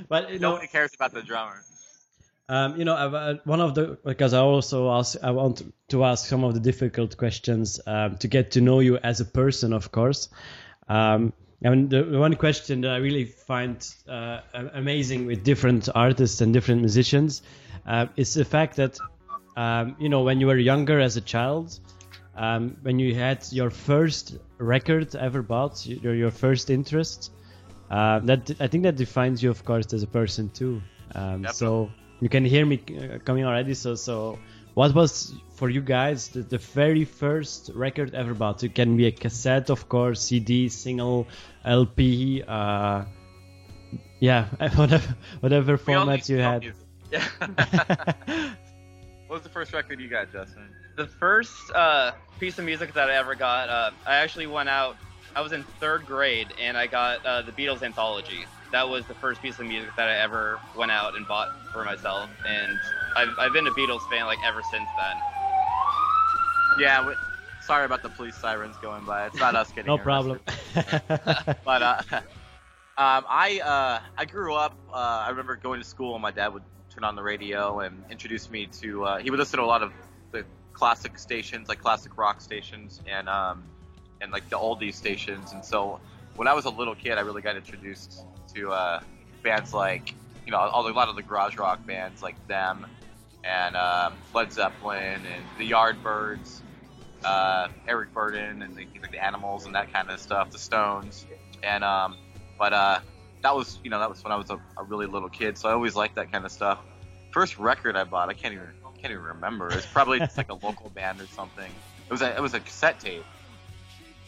but 0.08 0.30
you 0.30 0.38
know, 0.38 0.52
Nobody 0.52 0.68
cares 0.68 0.92
about 0.94 1.14
the 1.14 1.22
drummer. 1.22 1.64
um, 2.48 2.76
you 2.76 2.84
know, 2.84 2.94
I've, 2.94 3.14
uh, 3.14 3.34
one 3.44 3.60
of 3.62 3.74
the 3.74 3.98
because 4.04 4.34
I 4.34 4.40
also 4.40 4.90
ask, 4.90 5.16
I 5.22 5.30
want 5.30 5.62
to 5.88 6.04
ask 6.04 6.26
some 6.26 6.44
of 6.44 6.52
the 6.52 6.60
difficult 6.60 7.16
questions 7.16 7.80
um, 7.86 8.18
to 8.18 8.28
get 8.28 8.52
to 8.52 8.60
know 8.60 8.80
you 8.80 8.98
as 8.98 9.20
a 9.20 9.24
person, 9.24 9.72
of 9.72 9.90
course. 9.90 10.28
Um, 10.86 11.32
and 11.62 11.90
the 11.90 12.02
the 12.02 12.18
one 12.18 12.34
question 12.34 12.82
that 12.82 12.90
I 12.90 12.96
really 12.96 13.24
find 13.24 13.76
uh, 14.08 14.40
amazing 14.74 15.26
with 15.26 15.44
different 15.44 15.88
artists 15.94 16.40
and 16.40 16.52
different 16.52 16.80
musicians 16.80 17.42
uh, 17.86 18.06
is 18.16 18.34
the 18.34 18.44
fact 18.44 18.76
that 18.76 18.98
um, 19.56 19.96
you 19.98 20.08
know 20.08 20.22
when 20.22 20.40
you 20.40 20.46
were 20.46 20.58
younger 20.58 21.00
as 21.00 21.16
a 21.16 21.20
child, 21.20 21.78
um, 22.36 22.76
when 22.82 22.98
you 22.98 23.14
had 23.14 23.46
your 23.52 23.70
first 23.70 24.38
record 24.58 25.14
ever 25.14 25.42
bought, 25.42 25.86
your 25.86 26.14
your 26.14 26.30
first 26.30 26.70
interest, 26.70 27.32
uh, 27.90 28.18
that 28.20 28.50
I 28.60 28.66
think 28.66 28.84
that 28.84 28.96
defines 28.96 29.42
you, 29.42 29.50
of 29.50 29.64
course, 29.64 29.92
as 29.92 30.02
a 30.02 30.06
person 30.08 30.50
too. 30.50 30.82
Um, 31.14 31.46
so 31.52 31.90
you 32.20 32.28
can 32.28 32.44
hear 32.44 32.66
me 32.66 32.82
uh, 32.98 33.18
coming 33.18 33.44
already. 33.44 33.74
So 33.74 33.94
so 33.94 34.38
what 34.74 34.94
was 34.94 35.34
for 35.54 35.70
you 35.70 35.80
guys 35.80 36.28
the, 36.28 36.42
the 36.42 36.58
very 36.58 37.04
first 37.04 37.70
record 37.74 38.14
ever 38.14 38.34
bought? 38.34 38.62
It 38.62 38.74
can 38.74 38.96
be 38.96 39.06
a 39.06 39.12
cassette, 39.12 39.70
of 39.70 39.88
course, 39.88 40.20
CD, 40.20 40.68
single, 40.68 41.26
LP. 41.64 42.42
Uh, 42.46 43.04
yeah, 44.20 44.46
whatever 44.76 45.16
whatever 45.40 45.76
format 45.76 46.28
you 46.28 46.38
had. 46.38 46.74
Yeah. 47.10 47.26
What 49.26 49.38
was 49.38 49.42
the 49.42 49.48
first 49.48 49.72
record 49.72 50.00
you 50.00 50.08
got, 50.08 50.30
Justin? 50.30 50.68
the 50.96 51.06
first 51.06 51.70
uh, 51.74 52.12
piece 52.38 52.58
of 52.58 52.64
music 52.64 52.94
that 52.94 53.10
I 53.10 53.16
ever 53.16 53.34
got, 53.34 53.68
uh, 53.68 53.90
I 54.06 54.16
actually 54.16 54.46
went 54.46 54.68
out. 54.68 54.96
I 55.34 55.40
was 55.40 55.52
in 55.52 55.64
third 55.80 56.06
grade 56.06 56.48
and 56.60 56.76
I 56.76 56.86
got 56.86 57.24
uh, 57.26 57.42
the 57.42 57.52
Beatles 57.52 57.82
anthology. 57.82 58.46
That 58.74 58.88
was 58.88 59.06
the 59.06 59.14
first 59.14 59.40
piece 59.40 59.60
of 59.60 59.66
music 59.66 59.94
that 59.94 60.08
I 60.08 60.16
ever 60.16 60.58
went 60.76 60.90
out 60.90 61.14
and 61.14 61.28
bought 61.28 61.46
for 61.72 61.84
myself, 61.84 62.28
and 62.44 62.76
I've, 63.14 63.28
I've 63.38 63.52
been 63.52 63.68
a 63.68 63.70
Beatles 63.70 64.00
fan 64.10 64.26
like 64.26 64.40
ever 64.44 64.62
since 64.68 64.88
then. 64.98 65.16
Yeah, 66.80 67.06
we, 67.06 67.14
sorry 67.62 67.84
about 67.84 68.02
the 68.02 68.08
police 68.08 68.34
sirens 68.34 68.74
going 68.82 69.04
by. 69.04 69.26
It's 69.26 69.38
not 69.38 69.54
us 69.54 69.70
getting 69.70 69.86
no 69.86 69.96
problem. 69.96 70.40
But 70.74 71.82
uh, 71.82 72.02
um, 72.10 73.24
I 73.28 73.60
uh, 73.64 74.00
I 74.18 74.24
grew 74.24 74.54
up. 74.54 74.76
Uh, 74.92 74.96
I 74.96 75.28
remember 75.30 75.54
going 75.54 75.80
to 75.80 75.86
school, 75.86 76.14
and 76.14 76.22
my 76.22 76.32
dad 76.32 76.52
would 76.52 76.64
turn 76.92 77.04
on 77.04 77.14
the 77.14 77.22
radio 77.22 77.78
and 77.78 78.02
introduce 78.10 78.50
me 78.50 78.66
to. 78.80 79.04
Uh, 79.04 79.18
he 79.18 79.30
would 79.30 79.38
listen 79.38 79.60
to 79.60 79.64
a 79.64 79.66
lot 79.66 79.84
of 79.84 79.92
the 80.32 80.44
classic 80.72 81.16
stations, 81.16 81.68
like 81.68 81.78
classic 81.78 82.18
rock 82.18 82.40
stations, 82.40 83.00
and 83.06 83.28
um, 83.28 83.62
and 84.20 84.32
like 84.32 84.48
the 84.50 84.56
oldies 84.56 84.94
stations. 84.94 85.52
And 85.52 85.64
so 85.64 86.00
when 86.34 86.48
I 86.48 86.54
was 86.54 86.64
a 86.64 86.70
little 86.70 86.96
kid, 86.96 87.18
I 87.18 87.20
really 87.20 87.40
got 87.40 87.54
introduced 87.54 88.24
to 88.54 88.72
uh, 88.72 89.00
bands 89.42 89.74
like 89.74 90.14
you 90.46 90.52
know 90.52 90.58
all, 90.58 90.86
a 90.86 90.90
lot 90.90 91.08
of 91.08 91.16
the 91.16 91.22
garage 91.22 91.56
rock 91.56 91.84
bands 91.86 92.22
like 92.22 92.34
them, 92.48 92.86
and 93.44 93.76
um, 93.76 94.14
Led 94.34 94.52
Zeppelin 94.52 95.20
and 95.26 95.44
the 95.58 95.70
Yardbirds, 95.70 96.60
uh, 97.24 97.68
Eric 97.88 98.12
Burdon 98.14 98.62
and 98.62 98.76
the, 98.76 98.86
like 99.00 99.10
the 99.10 99.24
Animals 99.24 99.66
and 99.66 99.74
that 99.74 99.92
kind 99.92 100.10
of 100.10 100.20
stuff, 100.20 100.50
the 100.50 100.58
Stones, 100.58 101.26
and 101.62 101.84
um, 101.84 102.16
but 102.58 102.72
uh, 102.72 103.00
that 103.42 103.54
was 103.54 103.78
you 103.82 103.90
know 103.90 103.98
that 103.98 104.08
was 104.08 104.22
when 104.22 104.32
I 104.32 104.36
was 104.36 104.50
a, 104.50 104.60
a 104.76 104.84
really 104.84 105.06
little 105.06 105.28
kid, 105.28 105.58
so 105.58 105.68
I 105.68 105.72
always 105.72 105.96
liked 105.96 106.16
that 106.16 106.32
kind 106.32 106.44
of 106.44 106.52
stuff. 106.52 106.80
First 107.30 107.58
record 107.58 107.96
I 107.96 108.04
bought, 108.04 108.28
I 108.28 108.34
can't 108.34 108.54
even 108.54 108.68
can't 109.04 109.12
even 109.12 109.24
remember. 109.26 109.68
It's 109.68 109.84
probably 109.84 110.18
just 110.18 110.38
like 110.38 110.48
a 110.48 110.54
local 110.66 110.88
band 110.88 111.20
or 111.20 111.26
something. 111.26 111.70
It 112.08 112.10
was 112.10 112.22
a 112.22 112.34
it 112.34 112.40
was 112.40 112.54
a 112.54 112.60
cassette 112.60 112.98
tape. 112.98 113.22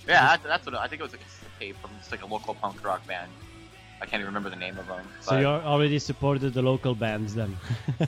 Yeah, 0.07 0.37
that's 0.37 0.67
what 0.67 0.75
I 0.75 0.87
think 0.87 1.01
it 1.01 1.05
was 1.05 1.15
a 1.15 1.19
cassette 1.19 1.49
tape 1.59 1.77
from 1.81 1.93
just 1.99 2.13
like 2.13 2.23
a 2.23 2.27
local 2.27 2.55
punk 2.55 2.85
rock 2.85 3.07
band. 3.07 3.33
I 4.01 4.05
can't 4.07 4.21
even 4.21 4.27
remember 4.27 4.51
the 4.51 4.57
name 4.57 4.79
of 4.79 4.87
them. 4.87 5.09
so 5.21 5.39
you 5.39 5.47
already 5.47 5.99
supported 5.99 6.53
the 6.55 6.63
local 6.63 6.95
bands 6.95 7.35
then. 7.35 7.57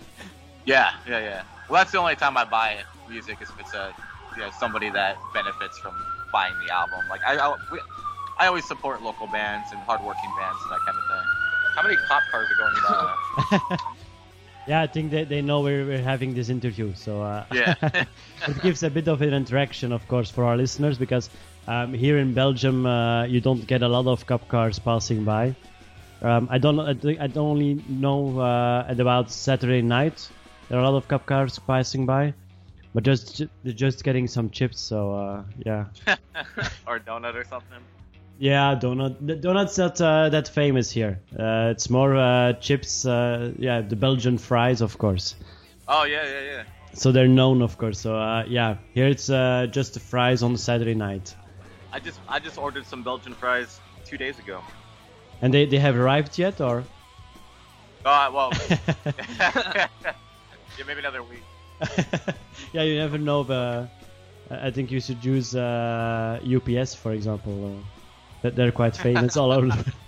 Yeah, 0.69 0.91
yeah, 1.09 1.21
yeah. 1.21 1.43
Well, 1.71 1.81
that's 1.81 1.93
the 1.93 1.99
only 1.99 2.15
time 2.15 2.37
I 2.37 2.45
buy 2.45 2.85
music 3.09 3.41
is 3.41 3.49
if 3.49 3.59
it's 3.59 3.73
a 3.73 3.95
you 4.37 4.43
know 4.43 4.51
somebody 4.51 4.91
that 4.91 5.17
benefits 5.33 5.79
from 5.79 5.95
buying 6.31 6.53
the 6.67 6.71
album. 6.71 7.01
Like 7.09 7.23
I, 7.27 7.39
I, 7.39 7.57
we, 7.73 7.81
I 8.39 8.47
always 8.49 8.67
support 8.67 9.03
local 9.03 9.27
bands 9.29 9.73
and 9.73 9.81
hardworking 9.81 10.31
bands 10.37 10.59
and 10.63 10.71
that 10.71 10.81
kind 10.85 10.99
of 10.99 11.05
thing. 11.09 11.27
How 11.75 11.83
many 11.83 11.97
cop 12.07 12.23
cars 12.31 12.49
are 12.53 12.57
going 12.57 13.69
by? 13.71 13.77
yeah, 14.67 14.83
I 14.83 14.87
think 14.87 15.11
they, 15.11 15.25
they 15.25 15.41
know 15.41 15.61
we're, 15.63 15.87
we're 15.87 16.03
having 16.03 16.35
this 16.35 16.51
interview, 16.51 16.93
so 16.95 17.23
uh, 17.23 17.45
Yeah. 17.55 17.75
it 18.47 18.61
gives 18.61 18.83
a 18.83 18.91
bit 18.91 19.09
of 19.09 19.23
an 19.23 19.33
interaction, 19.33 19.91
of 19.93 20.07
course, 20.07 20.31
for 20.31 20.45
our 20.45 20.57
listeners 20.57 20.99
because 20.99 21.31
um, 21.67 21.95
here 21.95 22.19
in 22.19 22.35
Belgium 22.35 22.85
uh, 22.85 23.25
you 23.25 23.41
don't 23.41 23.67
get 23.67 23.83
a 23.83 23.89
lot 23.89 24.07
of 24.07 24.27
cop 24.27 24.47
cars 24.49 24.79
passing 24.79 25.25
by. 25.25 25.55
Um, 26.21 26.49
I 26.51 26.59
don't 26.59 26.81
I, 26.81 26.93
don't 26.95 27.37
only 27.37 27.83
know 27.89 28.41
uh, 28.41 28.87
at 28.89 28.99
about 28.99 29.31
Saturday 29.31 29.83
night 29.83 30.29
there 30.69 30.79
are 30.79 30.83
a 30.83 30.91
lot 30.91 30.97
of 30.97 31.09
cup 31.09 31.27
cars 31.27 31.59
passing 31.59 32.07
by, 32.07 32.35
but 32.95 33.03
just 33.03 33.43
just 33.65 34.05
getting 34.05 34.27
some 34.27 34.51
chips. 34.51 34.81
So 34.81 35.15
uh, 35.15 35.45
yeah, 35.65 35.87
or 36.87 36.99
donut 36.99 37.35
or 37.35 37.45
something? 37.45 37.79
yeah, 38.39 38.79
donut 38.81 39.17
the 39.27 39.37
donuts 39.37 39.79
not 39.79 40.01
uh, 40.01 40.29
that 40.29 40.49
famous 40.49 40.91
here. 40.91 41.21
Uh, 41.33 41.73
it's 41.73 41.89
more 41.89 42.17
uh, 42.17 42.53
chips. 42.55 43.07
Uh, 43.07 43.53
yeah, 43.59 43.81
the 43.81 43.97
Belgian 43.97 44.39
fries, 44.39 44.81
of 44.81 44.99
course. 44.99 45.37
Oh 45.89 46.05
yeah, 46.05 46.25
yeah, 46.25 46.41
yeah. 46.41 46.63
So 46.95 47.13
they're 47.13 47.29
known, 47.29 47.63
of 47.63 47.79
course. 47.79 48.01
So 48.01 48.17
uh, 48.17 48.45
yeah, 48.47 48.77
here 48.93 49.09
it's 49.09 49.31
uh, 49.31 49.67
just 49.71 49.95
the 49.95 50.01
fries 50.01 50.43
on 50.43 50.57
Saturday 50.57 50.95
night, 50.95 51.35
I 51.93 52.01
just 52.01 52.21
I 52.29 52.39
just 52.39 52.59
ordered 52.59 52.87
some 52.87 53.03
Belgian 53.03 53.35
fries 53.35 53.81
two 54.05 54.19
days 54.19 54.39
ago. 54.39 54.63
And 55.43 55.53
they, 55.53 55.67
they 55.67 55.79
have 55.79 55.97
arrived 55.97 56.39
yet, 56.39 56.61
or? 56.61 56.85
Oh 58.05 58.31
well, 58.33 58.53
yeah, 59.41 59.89
maybe 60.87 61.01
another 61.01 61.23
week. 61.23 61.43
yeah, 62.73 62.83
you 62.83 62.97
never 62.97 63.19
know. 63.19 63.45
But 63.45 63.89
I 64.51 64.71
think 64.71 64.91
you 64.91 65.01
should 65.01 65.25
use 65.25 65.55
uh, 65.55 66.41
UPS, 66.43 66.95
for 66.95 67.13
example. 67.13 67.65
Uh, 67.65 67.83
that 68.43 68.55
they're 68.55 68.73
quite 68.73 68.97
famous 68.97 69.37
all 69.37 69.53
over. 69.53 69.69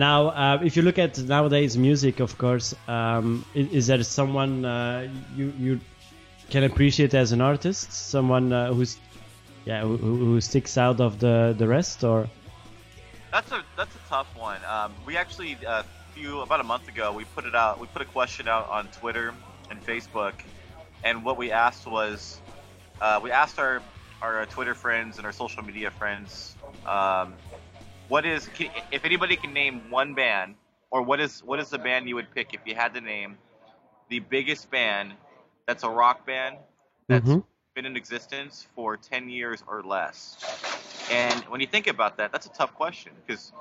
Now, 0.00 0.28
uh, 0.28 0.58
if 0.64 0.78
you 0.78 0.82
look 0.82 0.98
at 0.98 1.18
nowadays 1.18 1.76
music, 1.76 2.20
of 2.20 2.38
course, 2.38 2.74
um, 2.88 3.44
is, 3.52 3.68
is 3.68 3.86
there 3.86 4.02
someone 4.02 4.64
uh, 4.64 5.12
you 5.36 5.52
you 5.58 5.80
can 6.48 6.64
appreciate 6.64 7.12
as 7.12 7.32
an 7.32 7.42
artist? 7.42 7.92
Someone 7.92 8.50
uh, 8.50 8.72
who's 8.72 8.96
yeah 9.66 9.82
who, 9.82 9.98
who 9.98 10.40
sticks 10.40 10.78
out 10.78 11.02
of 11.02 11.18
the 11.18 11.54
the 11.60 11.68
rest, 11.68 12.02
or 12.02 12.30
That's 13.30 13.52
a 13.52 13.62
that's 13.76 13.94
a 13.94 14.02
tough 14.08 14.34
one. 14.34 14.62
Um, 14.64 14.94
we 15.04 15.18
actually 15.18 15.58
a 15.66 15.84
few 16.14 16.40
about 16.40 16.60
a 16.60 16.68
month 16.72 16.88
ago 16.88 17.12
we 17.12 17.24
put 17.36 17.44
it 17.44 17.54
out. 17.54 17.78
We 17.78 17.86
put 17.86 18.00
a 18.00 18.10
question 18.18 18.48
out 18.48 18.70
on 18.70 18.88
Twitter 19.00 19.34
and 19.68 19.84
Facebook, 19.84 20.32
and 21.04 21.24
what 21.26 21.36
we 21.36 21.52
asked 21.52 21.86
was 21.86 22.40
uh, 23.02 23.20
we 23.22 23.30
asked 23.32 23.58
our 23.58 23.82
our 24.22 24.46
Twitter 24.46 24.74
friends 24.74 25.18
and 25.18 25.26
our 25.26 25.32
social 25.32 25.62
media 25.62 25.90
friends, 25.90 26.56
um, 26.86 27.34
what 28.10 28.26
is 28.26 28.48
can, 28.48 28.70
if 28.92 29.04
anybody 29.04 29.36
can 29.36 29.54
name 29.54 29.90
one 29.90 30.14
band 30.14 30.56
or 30.90 31.02
what 31.02 31.20
is 31.20 31.42
what 31.44 31.60
is 31.60 31.70
the 31.70 31.78
band 31.78 32.08
you 32.08 32.16
would 32.16 32.30
pick 32.34 32.54
if 32.54 32.60
you 32.66 32.74
had 32.76 32.94
to 32.94 33.00
name 33.00 33.38
the 34.10 34.20
biggest 34.20 34.70
band 34.70 35.14
that's 35.66 35.84
a 35.84 35.90
rock 35.90 36.26
band 36.26 36.58
that's 37.08 37.36
Mhm. 37.36 37.44
been 37.74 37.86
in 37.86 37.96
existence 37.96 38.66
for 38.74 38.96
10 38.96 39.28
years 39.30 39.62
or 39.68 39.82
less. 39.82 40.38
And 41.10 41.44
when 41.44 41.60
you 41.60 41.66
think 41.66 41.86
about 41.88 42.18
that, 42.18 42.32
that's 42.32 42.46
a 42.46 42.50
tough 42.52 42.74
question 42.74 43.12
because 43.26 43.52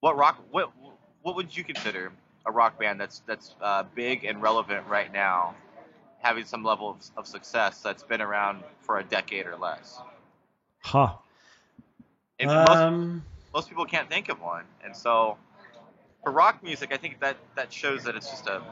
what 0.00 0.16
rock 0.16 0.38
what 0.50 0.72
what 1.22 1.36
would 1.36 1.56
you 1.56 1.64
consider 1.64 2.12
a 2.46 2.52
rock 2.52 2.78
band 2.78 3.00
that's 3.00 3.20
that's 3.26 3.54
uh, 3.60 3.84
big 3.94 4.24
and 4.24 4.42
relevant 4.42 4.86
right 4.88 5.12
now, 5.12 5.54
having 6.20 6.44
some 6.44 6.64
level 6.64 6.90
of, 6.90 6.98
of 7.16 7.26
success 7.26 7.82
that's 7.82 8.02
been 8.04 8.22
around 8.22 8.64
for 8.80 8.98
a 8.98 9.04
decade 9.04 9.46
or 9.46 9.56
less? 9.56 10.00
ha? 10.84 11.22
And 12.40 12.58
most, 12.58 12.86
Um, 12.86 13.24
most 13.54 13.68
people 13.68 13.84
can't 13.84 14.08
think 14.08 14.28
of 14.28 14.40
one. 14.40 14.64
And 14.84 14.96
so 14.96 15.36
for 16.22 16.32
rock 16.32 16.62
music, 16.62 16.92
I 16.92 16.96
think 16.96 17.20
that 17.20 17.36
that 17.56 17.72
shows 17.72 18.04
that 18.04 18.16
it's 18.16 18.30
just 18.30 18.46
a 18.46 18.62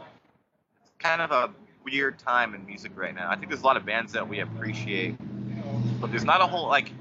it's 0.81 0.93
kind 0.99 1.21
of 1.21 1.31
a 1.31 1.51
weird 1.85 2.19
time 2.19 2.55
in 2.55 2.67
music 2.67 2.93
right 2.95 3.15
now. 3.15 3.31
I 3.31 3.37
think 3.37 3.49
there's 3.49 3.63
a 3.63 3.67
lot 3.67 3.77
of 3.77 3.87
bands 3.87 4.13
that 4.13 4.29
we 4.29 4.41
appreciate, 4.41 5.17
but 6.01 6.11
there's 6.11 6.25
not 6.25 6.41
a 6.41 6.47
whole 6.47 6.69
like 6.69 6.93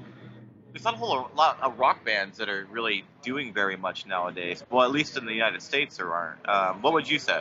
there's 0.72 0.84
not 0.84 0.94
a 0.94 0.96
whole 0.96 1.30
lot 1.36 1.58
of 1.62 1.78
rock 1.78 2.04
bands 2.04 2.38
that 2.38 2.48
are 2.48 2.66
really 2.70 3.04
doing 3.22 3.52
very 3.52 3.76
much 3.76 4.06
nowadays. 4.06 4.62
Well, 4.70 4.84
at 4.84 4.90
least 4.90 5.16
in 5.16 5.26
the 5.26 5.32
United 5.32 5.62
States, 5.62 5.96
there 5.96 6.12
aren't. 6.12 6.48
Um, 6.48 6.82
what 6.82 6.92
would 6.92 7.08
you 7.08 7.18
say? 7.18 7.40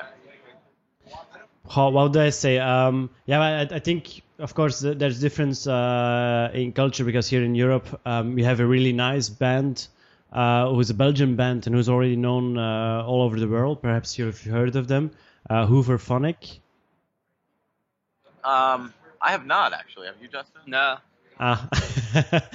How, 1.70 1.90
what 1.90 2.14
do 2.14 2.22
I 2.22 2.30
say? 2.30 2.60
Um, 2.60 3.10
yeah, 3.26 3.42
I, 3.42 3.62
I, 3.62 3.80
think 3.80 4.22
of 4.40 4.54
course 4.54 4.80
there's 4.80 5.20
difference 5.20 5.68
uh, 5.68 6.50
in 6.54 6.72
culture 6.72 7.04
because 7.04 7.28
here 7.28 7.44
in 7.44 7.56
Europe 7.56 8.00
um, 8.06 8.36
we 8.36 8.44
have 8.44 8.62
a 8.62 8.66
really 8.66 8.94
nice 8.94 9.28
band 9.28 9.88
uh, 10.32 10.70
who's 10.70 10.90
a 10.90 10.94
Belgian 10.94 11.36
band 11.36 11.68
and 11.68 11.76
who's 11.76 11.90
already 11.90 12.16
known 12.16 12.58
uh, 12.58 13.04
all 13.06 13.22
over 13.22 13.40
the 13.40 13.48
world. 13.48 13.82
Perhaps 13.82 14.18
you've 14.18 14.42
heard 14.44 14.76
of 14.76 14.88
them, 14.88 15.12
uh, 15.50 15.66
Hooverphonic. 15.66 16.60
Um, 18.44 18.94
I 19.22 19.32
have 19.32 19.46
not 19.46 19.74
actually. 19.74 20.08
Have 20.08 20.16
you, 20.22 20.28
Justin? 20.28 20.62
No. 20.68 20.98
Ah, 21.40 21.70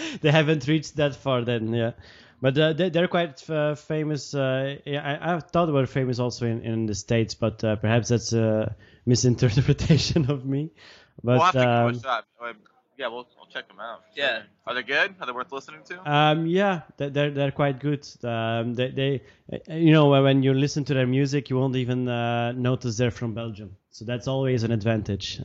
they 0.21 0.31
haven't 0.31 0.67
reached 0.67 0.97
that 0.97 1.15
far 1.15 1.45
then, 1.45 1.73
yeah. 1.73 1.93
But 2.41 2.59
uh, 2.59 2.73
they, 2.73 2.99
are 2.99 3.07
quite 3.07 3.49
uh, 3.49 3.77
famous. 3.77 4.35
Uh, 4.35 4.79
yeah, 4.85 5.19
I, 5.21 5.37
I, 5.37 5.39
thought 5.41 5.67
they 5.67 5.73
were 5.73 5.87
famous 5.87 6.19
also 6.19 6.47
in, 6.47 6.63
in 6.63 6.87
the 6.87 6.95
states, 6.97 7.35
but 7.35 7.63
uh, 7.63 7.77
perhaps 7.77 8.09
that's 8.09 8.33
a 8.33 8.75
misinterpretation 9.07 10.29
of 10.31 10.45
me. 10.45 10.73
But 11.23 11.39
we'll 11.39 11.43
have 11.43 11.53
to 11.53 12.47
um, 12.49 12.57
yeah, 12.99 13.09
we'll, 13.09 13.27
we'll 13.37 13.47
check 13.47 13.69
them 13.69 13.81
out. 13.81 14.03
Yeah. 14.15 14.43
Are 14.67 14.75
they 14.75 14.83
good? 14.83 15.15
Are 15.21 15.27
they 15.27 15.33
worth 15.33 15.53
listening 15.53 15.81
to? 15.87 16.11
Um, 16.11 16.47
yeah, 16.47 16.83
they're 16.97 17.31
they're 17.31 17.51
quite 17.51 17.81
good. 17.81 18.07
Um, 18.23 18.75
they, 18.75 18.91
they, 18.91 19.23
you 19.69 19.93
know, 19.93 20.09
when 20.23 20.43
you 20.43 20.55
listen 20.55 20.85
to 20.85 20.95
their 20.95 21.07
music, 21.07 21.51
you 21.51 21.59
won't 21.59 21.77
even 21.77 22.09
uh, 22.09 22.53
notice 22.53 22.97
they're 22.97 23.11
from 23.11 23.35
Belgium. 23.35 23.77
So 23.91 24.05
that's 24.05 24.29
always 24.29 24.63
an 24.63 24.73
advantage. 24.73 25.41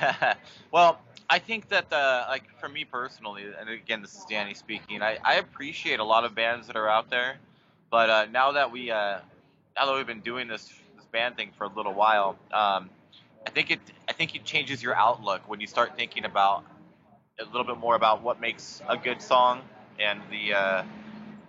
well, 0.72 1.00
I 1.30 1.38
think 1.38 1.68
that 1.68 1.90
the 1.90 2.24
like 2.28 2.44
for 2.58 2.68
me 2.68 2.84
personally, 2.84 3.44
and 3.58 3.68
again, 3.68 4.02
this 4.02 4.14
is 4.14 4.24
Danny 4.28 4.54
speaking. 4.54 5.02
I, 5.02 5.18
I 5.22 5.34
appreciate 5.34 6.00
a 6.00 6.04
lot 6.04 6.24
of 6.24 6.34
bands 6.34 6.66
that 6.68 6.76
are 6.76 6.88
out 6.88 7.10
there, 7.10 7.36
but 7.90 8.10
uh, 8.10 8.26
now 8.32 8.52
that 8.52 8.72
we 8.72 8.90
uh, 8.90 9.18
now 9.76 9.86
that 9.86 9.94
we've 9.94 10.06
been 10.06 10.20
doing 10.20 10.48
this 10.48 10.66
this 10.96 11.04
band 11.12 11.36
thing 11.36 11.50
for 11.56 11.64
a 11.64 11.68
little 11.68 11.94
while, 11.94 12.38
um, 12.52 12.90
I 13.46 13.50
think 13.50 13.70
it 13.70 13.80
I 14.08 14.12
think 14.12 14.34
it 14.34 14.44
changes 14.44 14.82
your 14.82 14.94
outlook 14.94 15.48
when 15.48 15.60
you 15.60 15.66
start 15.66 15.96
thinking 15.96 16.24
about 16.24 16.64
a 17.40 17.44
little 17.44 17.64
bit 17.64 17.78
more 17.78 17.94
about 17.94 18.22
what 18.22 18.40
makes 18.40 18.82
a 18.88 18.96
good 18.96 19.22
song 19.22 19.62
and 19.98 20.20
the 20.30 20.54
uh, 20.54 20.84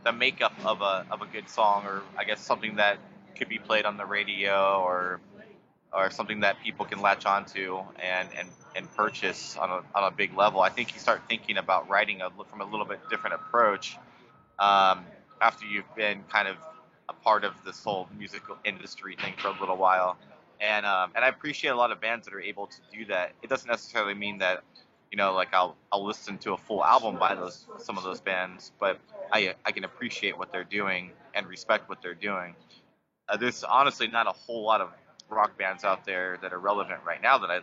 the 0.05 0.11
makeup 0.11 0.53
of 0.65 0.81
a 0.81 1.05
of 1.11 1.21
a 1.21 1.25
good 1.27 1.49
song, 1.49 1.85
or 1.85 2.03
I 2.17 2.23
guess 2.23 2.41
something 2.41 2.75
that 2.77 2.99
could 3.37 3.49
be 3.49 3.59
played 3.59 3.85
on 3.85 3.97
the 3.97 4.05
radio 4.05 4.81
or 4.81 5.21
or 5.93 6.11
something 6.11 6.41
that 6.41 6.57
people 6.63 6.85
can 6.85 7.01
latch 7.01 7.25
onto 7.25 7.79
and 8.01 8.29
and, 8.37 8.49
and 8.75 8.95
purchase 8.95 9.57
on 9.57 9.69
a, 9.69 9.97
on 9.97 10.03
a 10.05 10.11
big 10.11 10.37
level. 10.37 10.61
I 10.61 10.69
think 10.69 10.93
you 10.93 10.99
start 10.99 11.21
thinking 11.27 11.57
about 11.57 11.89
writing 11.89 12.21
a, 12.21 12.29
from 12.49 12.61
a 12.61 12.65
little 12.65 12.85
bit 12.85 12.99
different 13.09 13.35
approach 13.35 13.97
um, 14.59 15.05
after 15.41 15.65
you've 15.65 15.93
been 15.95 16.23
kind 16.31 16.47
of 16.47 16.57
a 17.09 17.13
part 17.13 17.43
of 17.43 17.53
this 17.65 17.83
whole 17.83 18.07
musical 18.17 18.57
industry 18.65 19.15
thing 19.19 19.33
for 19.37 19.49
a 19.49 19.59
little 19.59 19.77
while 19.77 20.17
and 20.59 20.85
um, 20.85 21.11
and 21.15 21.23
I 21.23 21.29
appreciate 21.29 21.71
a 21.71 21.75
lot 21.75 21.91
of 21.91 22.01
bands 22.01 22.25
that 22.25 22.33
are 22.33 22.41
able 22.41 22.67
to 22.67 22.77
do 22.91 23.05
that. 23.05 23.33
It 23.41 23.49
doesn't 23.49 23.69
necessarily 23.69 24.13
mean 24.13 24.39
that 24.39 24.63
you 25.11 25.17
know 25.17 25.33
like 25.33 25.53
I'll 25.53 25.75
I'll 25.91 26.05
listen 26.05 26.37
to 26.39 26.53
a 26.53 26.57
full 26.57 26.83
album 26.83 27.17
by 27.17 27.35
those 27.35 27.65
some 27.77 27.97
of 27.97 28.03
those 28.03 28.19
bands, 28.19 28.71
but 28.79 28.99
I 29.31 29.55
I 29.65 29.71
can 29.71 29.83
appreciate 29.83 30.37
what 30.37 30.51
they're 30.51 30.63
doing 30.63 31.11
and 31.33 31.47
respect 31.47 31.89
what 31.89 32.01
they're 32.01 32.13
doing. 32.13 32.55
Uh, 33.27 33.37
there's 33.37 33.63
honestly 33.63 34.07
not 34.07 34.27
a 34.27 34.31
whole 34.31 34.63
lot 34.63 34.81
of 34.81 34.89
rock 35.29 35.57
bands 35.57 35.83
out 35.83 36.05
there 36.05 36.39
that 36.41 36.51
are 36.51 36.59
relevant 36.59 36.99
right 37.05 37.21
now 37.21 37.37
that 37.37 37.49
I 37.49 37.57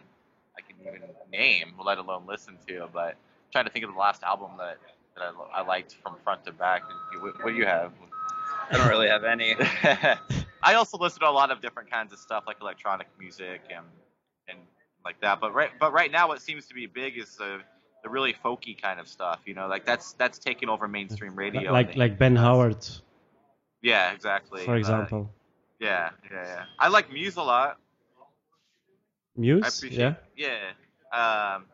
I 0.56 0.62
can 0.62 0.76
even 0.80 1.02
name, 1.30 1.74
let 1.84 1.98
alone 1.98 2.24
listen 2.26 2.56
to. 2.68 2.88
But 2.92 3.10
I'm 3.10 3.52
trying 3.52 3.64
to 3.66 3.70
think 3.70 3.84
of 3.84 3.92
the 3.92 3.98
last 3.98 4.22
album 4.22 4.52
that 4.58 4.78
that 5.16 5.24
I, 5.54 5.60
I 5.60 5.66
liked 5.66 5.96
from 6.02 6.16
front 6.24 6.44
to 6.46 6.52
back. 6.52 6.82
What, 7.20 7.44
what 7.44 7.50
do 7.50 7.56
you 7.56 7.66
have? 7.66 7.92
I 8.70 8.78
don't 8.78 8.88
really 8.88 9.08
have 9.08 9.24
any. 9.24 9.54
I 10.62 10.74
also 10.74 10.98
listen 10.98 11.20
to 11.20 11.28
a 11.28 11.30
lot 11.30 11.50
of 11.50 11.60
different 11.60 11.90
kinds 11.90 12.12
of 12.12 12.18
stuff 12.18 12.44
like 12.46 12.56
electronic 12.60 13.08
music 13.18 13.62
and 13.70 13.86
and 14.48 14.58
like 15.04 15.20
that. 15.20 15.40
But 15.40 15.54
right 15.54 15.70
but 15.78 15.92
right 15.92 16.10
now 16.10 16.28
what 16.28 16.42
seems 16.42 16.66
to 16.66 16.74
be 16.74 16.86
big 16.86 17.18
is 17.18 17.36
the 17.36 17.60
the 18.02 18.08
really 18.08 18.34
folky 18.44 18.80
kind 18.80 19.00
of 19.00 19.08
stuff. 19.08 19.40
You 19.46 19.54
know, 19.54 19.66
like 19.68 19.84
that's 19.84 20.12
that's 20.14 20.38
taking 20.38 20.68
over 20.68 20.88
mainstream 20.88 21.34
radio. 21.36 21.72
Like 21.72 21.96
like 21.96 22.18
Ben 22.18 22.36
Howard. 22.36 22.86
Yeah, 23.82 24.12
exactly. 24.12 24.64
For 24.64 24.76
example. 24.76 25.30
Uh, 25.30 25.36
yeah, 25.78 26.10
yeah, 26.30 26.44
yeah. 26.44 26.64
I 26.78 26.88
like 26.88 27.12
Muse 27.12 27.36
a 27.36 27.42
lot. 27.42 27.78
Muse? 29.36 29.84
Yeah. 29.90 30.14
Yeah. 30.36 30.72
Um, 31.12 31.66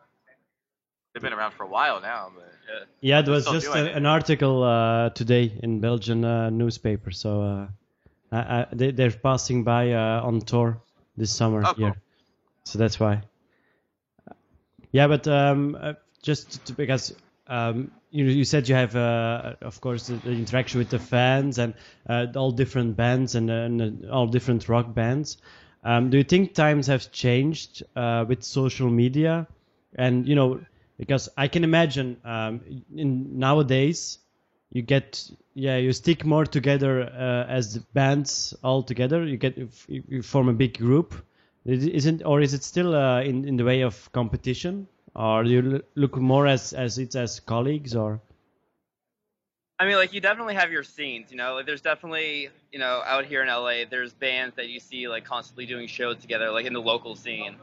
they've 1.13 1.23
been 1.23 1.33
around 1.33 1.53
for 1.53 1.63
a 1.63 1.67
while 1.67 2.01
now, 2.01 2.31
but 2.35 2.51
yeah. 2.67 2.85
Yeah, 3.01 3.21
there 3.21 3.33
was 3.33 3.45
just 3.45 3.67
a, 3.67 3.93
an 3.95 4.05
article 4.05 4.63
uh, 4.63 5.09
today 5.11 5.51
in 5.63 5.79
Belgian 5.79 6.25
uh, 6.25 6.49
newspaper, 6.49 7.11
so 7.11 7.41
uh, 7.41 7.67
I, 8.35 8.67
they, 8.71 9.03
are 9.03 9.11
passing 9.11 9.63
by 9.63 9.91
uh, 9.91 10.21
on 10.23 10.41
tour 10.41 10.81
this 11.15 11.31
summer 11.31 11.63
oh, 11.65 11.73
here, 11.73 11.95
so 12.63 12.79
that's 12.79 12.99
why. 12.99 13.21
Yeah, 14.91 15.07
but 15.07 15.27
um, 15.27 15.77
uh, 15.79 15.93
just 16.21 16.65
to, 16.67 16.73
because 16.73 17.15
um, 17.47 17.91
you 18.11 18.25
you 18.25 18.43
said 18.45 18.69
you 18.69 18.75
have, 18.75 18.95
uh, 18.95 19.55
of 19.61 19.81
course, 19.81 20.07
the, 20.07 20.15
the, 20.15 20.31
interaction 20.31 20.79
with 20.79 20.89
the 20.89 20.99
fans 20.99 21.57
and 21.57 21.73
uh, 22.07 22.27
all 22.35 22.51
different 22.51 22.95
bands 22.95 23.35
and, 23.35 23.49
and 23.49 24.09
all 24.09 24.27
different 24.27 24.69
rock 24.69 24.93
bands. 24.93 25.37
Um, 25.83 26.09
do 26.09 26.17
you 26.17 26.23
think 26.23 26.53
times 26.53 26.87
have 26.87 27.11
changed 27.11 27.83
uh, 27.95 28.25
with 28.27 28.43
social 28.43 28.89
media? 28.89 29.47
And 29.95 30.27
you 30.27 30.35
know, 30.35 30.61
because 30.97 31.29
I 31.37 31.47
can 31.47 31.63
imagine 31.63 32.17
um, 32.23 32.61
in 32.95 33.39
nowadays 33.39 34.19
you 34.73 34.81
get 34.81 35.29
yeah 35.53 35.77
you 35.77 35.93
stick 35.93 36.25
more 36.25 36.45
together 36.45 37.03
uh, 37.03 37.45
as 37.47 37.77
bands 37.77 38.55
all 38.63 38.81
together. 38.83 39.23
You 39.23 39.37
get 39.37 39.57
you 39.87 40.21
form 40.23 40.49
a 40.49 40.53
big 40.53 40.77
group. 40.77 41.13
Isn't 41.65 42.23
or 42.25 42.41
is 42.41 42.53
it 42.53 42.63
still 42.63 42.95
uh, 42.95 43.21
in 43.21 43.45
in 43.47 43.55
the 43.55 43.63
way 43.63 43.81
of 43.81 44.11
competition? 44.11 44.87
Or 45.15 45.43
do 45.43 45.49
you 45.51 45.83
look 45.95 46.17
more 46.17 46.47
as 46.47 46.73
as 46.73 46.97
it's 46.97 47.15
as 47.15 47.39
colleagues 47.39 47.95
or? 47.95 48.19
I 49.79 49.85
mean, 49.85 49.95
like 49.95 50.13
you 50.13 50.21
definitely 50.21 50.55
have 50.55 50.71
your 50.71 50.83
scenes, 50.83 51.31
you 51.31 51.37
know. 51.37 51.53
Like 51.53 51.65
there's 51.67 51.81
definitely, 51.81 52.49
you 52.71 52.79
know, 52.79 53.03
out 53.05 53.25
here 53.25 53.43
in 53.43 53.49
LA, 53.49 53.85
there's 53.89 54.13
bands 54.13 54.55
that 54.55 54.69
you 54.69 54.79
see 54.79 55.07
like 55.07 55.23
constantly 55.23 55.65
doing 55.67 55.87
shows 55.87 56.17
together, 56.17 56.51
like 56.51 56.65
in 56.65 56.73
the 56.73 56.81
local 56.81 57.15
scene 57.15 57.55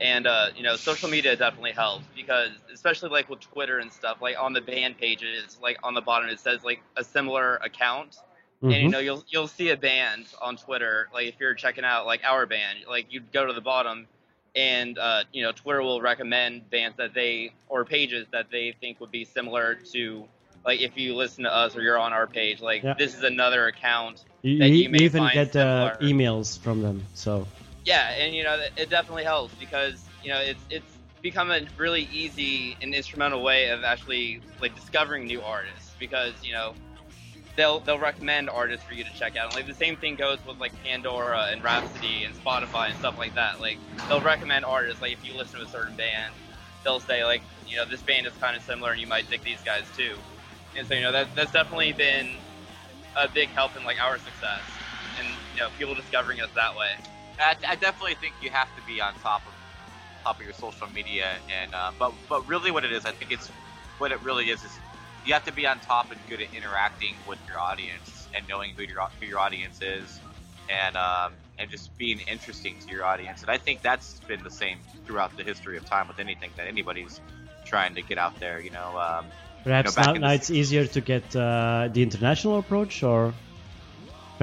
and 0.00 0.26
uh, 0.26 0.48
you 0.56 0.62
know 0.62 0.76
social 0.76 1.08
media 1.08 1.36
definitely 1.36 1.72
helps 1.72 2.04
because 2.16 2.50
especially 2.72 3.10
like 3.10 3.28
with 3.28 3.40
twitter 3.40 3.78
and 3.78 3.92
stuff 3.92 4.20
like 4.20 4.36
on 4.38 4.52
the 4.52 4.60
band 4.60 4.98
pages 4.98 5.58
like 5.62 5.78
on 5.82 5.94
the 5.94 6.00
bottom 6.00 6.28
it 6.28 6.40
says 6.40 6.64
like 6.64 6.80
a 6.96 7.04
similar 7.04 7.56
account 7.56 8.10
mm-hmm. 8.10 8.66
and 8.66 8.74
you 8.74 8.80
mm-hmm. 8.80 8.90
know 8.90 8.98
you'll 8.98 9.24
you'll 9.28 9.48
see 9.48 9.70
a 9.70 9.76
band 9.76 10.26
on 10.42 10.56
twitter 10.56 11.08
like 11.12 11.26
if 11.26 11.34
you're 11.38 11.54
checking 11.54 11.84
out 11.84 12.06
like 12.06 12.22
our 12.24 12.46
band 12.46 12.78
like 12.88 13.06
you'd 13.10 13.30
go 13.32 13.46
to 13.46 13.52
the 13.52 13.60
bottom 13.60 14.06
and 14.56 14.98
uh, 14.98 15.22
you 15.32 15.42
know 15.42 15.52
twitter 15.52 15.82
will 15.82 16.00
recommend 16.00 16.68
bands 16.70 16.96
that 16.96 17.14
they 17.14 17.52
or 17.68 17.84
pages 17.84 18.26
that 18.32 18.46
they 18.50 18.74
think 18.80 19.00
would 19.00 19.10
be 19.10 19.24
similar 19.24 19.76
to 19.92 20.24
like 20.64 20.80
if 20.80 20.96
you 20.96 21.14
listen 21.14 21.44
to 21.44 21.54
us 21.54 21.76
or 21.76 21.82
you're 21.82 21.98
on 21.98 22.12
our 22.12 22.26
page 22.26 22.60
like 22.60 22.82
yeah. 22.82 22.94
this 22.98 23.14
is 23.16 23.22
another 23.22 23.66
account 23.66 24.24
you, 24.42 24.58
that 24.58 24.68
you, 24.68 24.88
you 24.88 24.94
even 24.96 25.28
get 25.32 25.54
uh, 25.54 25.96
emails 26.00 26.58
from 26.58 26.82
them 26.82 27.04
so 27.14 27.46
yeah, 27.84 28.10
and 28.18 28.34
you 28.34 28.44
know 28.44 28.58
it 28.76 28.90
definitely 28.90 29.24
helps 29.24 29.54
because 29.54 30.04
you 30.22 30.30
know 30.30 30.40
it's 30.40 30.64
it's 30.70 30.86
become 31.22 31.50
a 31.50 31.60
really 31.78 32.08
easy 32.12 32.76
and 32.82 32.94
instrumental 32.94 33.42
way 33.42 33.68
of 33.70 33.82
actually 33.82 34.40
like 34.60 34.74
discovering 34.74 35.26
new 35.26 35.40
artists 35.40 35.94
because 35.98 36.34
you 36.42 36.52
know 36.52 36.74
they'll 37.56 37.80
they'll 37.80 37.98
recommend 37.98 38.50
artists 38.50 38.84
for 38.84 38.94
you 38.94 39.04
to 39.04 39.12
check 39.14 39.36
out. 39.36 39.46
And, 39.46 39.54
like 39.54 39.66
the 39.66 39.74
same 39.74 39.96
thing 39.96 40.16
goes 40.16 40.38
with 40.46 40.58
like 40.58 40.72
Pandora 40.84 41.48
and 41.50 41.62
Rhapsody 41.62 42.24
and 42.24 42.34
Spotify 42.34 42.90
and 42.90 42.98
stuff 42.98 43.16
like 43.18 43.34
that. 43.34 43.60
Like 43.60 43.78
they'll 44.08 44.20
recommend 44.20 44.64
artists. 44.64 45.00
Like 45.00 45.12
if 45.12 45.26
you 45.26 45.36
listen 45.36 45.60
to 45.60 45.66
a 45.66 45.68
certain 45.68 45.96
band, 45.96 46.32
they'll 46.84 47.00
say 47.00 47.24
like 47.24 47.42
you 47.66 47.76
know 47.76 47.84
this 47.84 48.02
band 48.02 48.26
is 48.26 48.32
kind 48.34 48.56
of 48.56 48.62
similar 48.62 48.92
and 48.92 49.00
you 49.00 49.06
might 49.06 49.28
dig 49.30 49.42
these 49.42 49.62
guys 49.62 49.84
too. 49.96 50.16
And 50.76 50.86
so 50.86 50.94
you 50.94 51.02
know 51.02 51.12
that 51.12 51.28
that's 51.34 51.52
definitely 51.52 51.92
been 51.92 52.28
a 53.16 53.28
big 53.28 53.48
help 53.50 53.76
in 53.76 53.84
like 53.84 54.00
our 54.02 54.18
success 54.18 54.62
and 55.18 55.28
you 55.54 55.60
know 55.60 55.68
people 55.78 55.94
discovering 55.94 56.40
us 56.40 56.50
that 56.54 56.76
way. 56.76 56.90
I, 57.38 57.56
I, 57.68 57.74
definitely 57.76 58.14
think 58.14 58.34
you 58.40 58.50
have 58.50 58.68
to 58.76 58.82
be 58.86 59.00
on 59.00 59.14
top 59.14 59.46
of 59.46 59.52
top 60.24 60.38
of 60.38 60.44
your 60.44 60.54
social 60.54 60.88
media, 60.88 61.36
and 61.62 61.74
uh, 61.74 61.92
but 61.98 62.12
but 62.28 62.46
really, 62.48 62.70
what 62.70 62.84
it 62.84 62.92
is, 62.92 63.04
I 63.04 63.12
think 63.12 63.32
it's 63.32 63.48
what 63.98 64.12
it 64.12 64.22
really 64.22 64.50
is 64.50 64.62
is 64.64 64.78
you 65.24 65.32
have 65.32 65.44
to 65.44 65.52
be 65.52 65.66
on 65.66 65.80
top 65.80 66.10
and 66.10 66.20
good 66.28 66.40
at 66.40 66.54
interacting 66.54 67.14
with 67.28 67.38
your 67.48 67.58
audience 67.58 68.28
and 68.34 68.46
knowing 68.48 68.70
who 68.76 68.82
your 68.82 69.00
who 69.20 69.26
your 69.26 69.38
audience 69.38 69.80
is, 69.82 70.20
and 70.70 70.96
um, 70.96 71.32
and 71.58 71.70
just 71.70 71.96
being 71.98 72.20
interesting 72.20 72.76
to 72.86 72.92
your 72.92 73.04
audience. 73.04 73.42
And 73.42 73.50
I 73.50 73.58
think 73.58 73.82
that's 73.82 74.20
been 74.20 74.42
the 74.42 74.50
same 74.50 74.78
throughout 75.06 75.36
the 75.36 75.42
history 75.42 75.76
of 75.76 75.84
time 75.84 76.08
with 76.08 76.18
anything 76.18 76.50
that 76.56 76.66
anybody's 76.66 77.20
trying 77.64 77.94
to 77.94 78.02
get 78.02 78.18
out 78.18 78.38
there. 78.40 78.60
You 78.60 78.70
know, 78.70 78.98
um, 78.98 79.26
Perhaps 79.64 79.96
you 79.96 80.02
know, 80.02 80.12
now, 80.12 80.18
now 80.20 80.32
it's 80.32 80.50
easier 80.50 80.86
to 80.86 81.00
get 81.00 81.34
uh, 81.34 81.88
the 81.90 82.02
international 82.02 82.58
approach, 82.58 83.02
or 83.02 83.32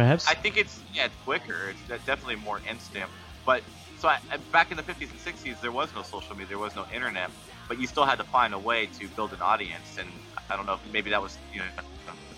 perhaps. 0.02 0.28
I 0.28 0.34
think 0.36 0.58
it's 0.58 0.82
yeah, 0.94 1.06
it's 1.06 1.16
quicker. 1.24 1.74
It's 1.90 2.06
definitely 2.06 2.36
more 2.38 2.60
instant. 2.70 3.10
But 3.46 3.64
so 3.98 4.08
I, 4.08 4.20
I- 4.32 4.38
back 4.52 4.72
in 4.72 4.78
the 4.78 4.84
50s 4.84 5.10
and 5.12 5.20
60s, 5.20 5.62
there 5.62 5.72
was 5.72 5.94
no 5.96 6.02
social 6.02 6.36
media, 6.36 6.50
there 6.50 6.58
was 6.60 6.76
no 6.76 6.86
internet, 6.94 7.30
but 7.68 7.80
you 7.80 7.88
still 7.88 8.06
had 8.06 8.18
to 8.18 8.26
find 8.26 8.54
a 8.54 8.60
way 8.60 8.88
to 9.00 9.08
build 9.10 9.34
an 9.34 9.42
audience. 9.42 9.98
And 10.00 10.10
I 10.50 10.56
don't 10.58 10.66
know 10.66 10.80
maybe 10.92 11.10
that 11.12 11.22
was 11.22 11.38
you 11.54 11.60
know 11.60 11.66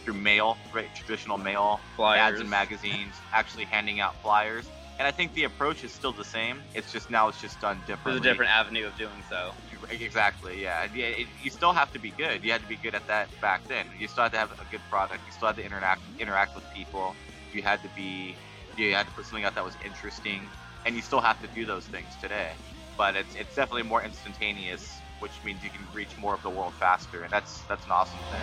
through 0.04 0.16
mail, 0.16 0.58
right? 0.74 0.94
Traditional 0.94 1.38
mail, 1.38 1.80
Flyers. 1.96 2.34
ads 2.34 2.42
in 2.42 2.50
magazines, 2.50 3.16
actually 3.32 3.66
handing 3.66 4.00
out 4.00 4.16
flyers. 4.22 4.66
And 5.00 5.08
I 5.08 5.12
think 5.12 5.34
the 5.34 5.46
approach 5.46 5.84
is 5.84 5.92
still 5.92 6.14
the 6.14 6.24
same. 6.24 6.62
It's 6.76 6.92
just 6.92 7.10
now 7.10 7.28
it's 7.28 7.42
just 7.42 7.60
done 7.60 7.80
differently. 7.88 8.20
There's 8.22 8.26
a 8.26 8.30
different 8.30 8.52
avenue 8.52 8.86
of 8.86 8.96
doing 8.98 9.24
so. 9.28 9.52
Exactly. 9.90 10.62
Yeah. 10.62 10.88
Yeah 10.94 11.06
it, 11.08 11.28
you 11.42 11.50
still 11.50 11.74
have 11.74 11.92
to 11.94 12.00
be 12.00 12.12
good. 12.12 12.44
You 12.44 12.52
had 12.52 12.62
to 12.62 12.68
be 12.68 12.76
good 12.76 12.94
at 12.94 13.08
that 13.08 13.30
back 13.42 13.68
then. 13.68 13.88
You 13.98 14.08
still 14.08 14.24
had 14.24 14.32
to 14.34 14.38
have 14.38 14.52
a 14.52 14.66
good 14.72 14.82
product. 14.90 15.22
You 15.26 15.32
still 15.32 15.48
had 15.48 15.58
to 15.58 15.66
interact 15.66 16.02
interact 16.20 16.56
with 16.56 16.64
people. 16.74 17.16
You 17.54 17.62
had 17.62 17.82
to 17.84 17.90
be. 17.96 18.36
You 18.78 18.94
had 18.94 19.06
to 19.06 19.12
put 19.14 19.26
something 19.26 19.46
out 19.46 19.56
that 19.56 19.64
was 19.64 19.76
interesting, 19.86 20.42
and 20.86 20.96
you 20.96 21.02
still 21.02 21.22
have 21.22 21.42
to 21.42 21.48
do 21.48 21.66
those 21.66 21.86
things 21.86 22.08
today. 22.22 22.52
But 22.98 23.16
it's 23.16 23.34
it's 23.36 23.56
definitely 23.56 23.84
more 23.84 24.04
instantaneous, 24.04 24.98
which 25.20 25.32
means 25.46 25.64
you 25.64 25.70
can 25.70 25.86
reach 25.94 26.18
more 26.18 26.34
of 26.34 26.42
the 26.42 26.50
world 26.50 26.74
faster, 26.80 27.24
and 27.24 27.32
that's 27.32 27.62
that's 27.62 27.86
an 27.86 27.92
awesome 27.92 28.20
thing. 28.32 28.42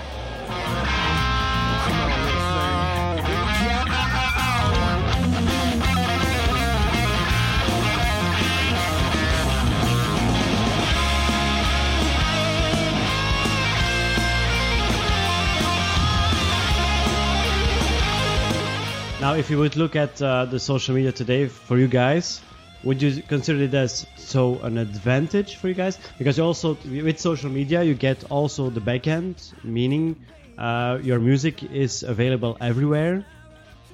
Now, 19.21 19.35
if 19.35 19.51
you 19.51 19.59
would 19.59 19.77
look 19.77 19.97
at 19.97 20.21
uh, 20.23 20.47
the 20.47 20.59
social 20.59 20.95
media 20.95 21.13
today 21.13 21.47
for 21.47 21.77
you 21.79 21.89
guys, 21.89 22.41
would 22.85 23.03
you 23.03 23.21
consider 23.21 23.63
it 23.65 23.75
as 23.75 24.07
so 24.17 24.59
an 24.61 24.79
advantage 24.79 25.57
for 25.57 25.69
you 25.69 25.75
guys? 25.75 25.99
Because 26.17 26.39
you 26.39 26.45
also 26.45 26.79
with 26.87 27.21
social 27.21 27.51
media, 27.51 27.83
you 27.83 27.93
get 27.93 28.25
also 28.31 28.71
the 28.71 28.81
backend, 28.81 29.53
meaning 29.63 30.17
uh, 30.57 30.99
your 31.03 31.19
music 31.19 31.63
is 31.63 32.03
available 32.03 32.57
everywhere. 32.63 33.23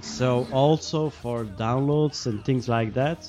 So 0.00 0.46
also 0.52 1.10
for 1.10 1.44
downloads 1.44 2.26
and 2.26 2.44
things 2.44 2.68
like 2.68 2.94
that. 2.94 3.28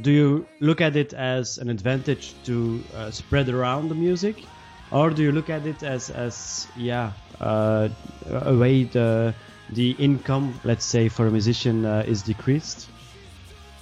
Do 0.00 0.10
you 0.10 0.46
look 0.60 0.80
at 0.80 0.96
it 0.96 1.12
as 1.12 1.58
an 1.58 1.68
advantage 1.68 2.32
to 2.44 2.82
uh, 2.94 3.10
spread 3.10 3.50
around 3.50 3.88
the 3.88 3.94
music, 3.94 4.46
or 4.90 5.10
do 5.10 5.22
you 5.24 5.32
look 5.32 5.50
at 5.50 5.66
it 5.66 5.82
as 5.82 6.08
as 6.08 6.68
yeah 6.74 7.12
uh, 7.38 7.90
a 8.30 8.56
way 8.56 8.84
the 8.84 9.34
the 9.70 9.92
income, 9.92 10.58
let's 10.64 10.84
say, 10.84 11.08
for 11.08 11.26
a 11.26 11.30
musician 11.30 11.84
uh, 11.84 12.04
is 12.06 12.22
decreased? 12.22 12.88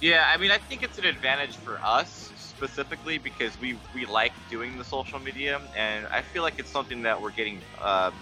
Yeah, 0.01 0.25
I 0.27 0.37
mean, 0.37 0.51
I 0.51 0.57
think 0.57 0.83
it's 0.83 0.97
an 0.97 1.05
advantage 1.05 1.55
for 1.55 1.79
us 1.83 2.31
specifically 2.37 3.17
because 3.17 3.59
we 3.59 3.77
we 3.93 4.05
like 4.05 4.33
doing 4.49 4.77
the 4.77 4.83
social 4.83 5.19
media, 5.19 5.61
and 5.75 6.05
I 6.07 6.21
feel 6.21 6.43
like 6.43 6.59
it's 6.59 6.69
something 6.69 7.03
that 7.03 7.21
we're 7.21 7.31
getting 7.31 7.61
um, 7.81 8.13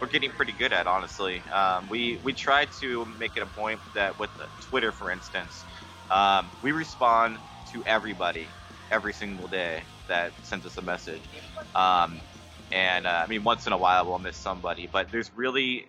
we're 0.00 0.08
getting 0.08 0.30
pretty 0.30 0.52
good 0.52 0.72
at. 0.72 0.86
Honestly, 0.86 1.42
um, 1.52 1.88
we 1.88 2.18
we 2.24 2.32
try 2.32 2.64
to 2.80 3.04
make 3.04 3.36
it 3.36 3.42
a 3.42 3.46
point 3.46 3.80
that 3.94 4.18
with 4.18 4.30
uh, 4.40 4.46
Twitter, 4.60 4.92
for 4.92 5.10
instance, 5.10 5.64
um, 6.10 6.50
we 6.62 6.72
respond 6.72 7.38
to 7.66 7.84
everybody 7.84 8.48
every 8.90 9.12
single 9.12 9.46
day 9.46 9.82
that 10.08 10.32
sends 10.42 10.66
us 10.66 10.76
a 10.76 10.82
message. 10.82 11.22
Um, 11.74 12.20
and 12.72 13.06
uh, 13.06 13.22
I 13.24 13.26
mean, 13.26 13.44
once 13.44 13.66
in 13.66 13.72
a 13.72 13.78
while 13.78 14.06
we'll 14.06 14.18
miss 14.18 14.36
somebody, 14.36 14.88
but 14.90 15.10
there's 15.10 15.30
really, 15.34 15.86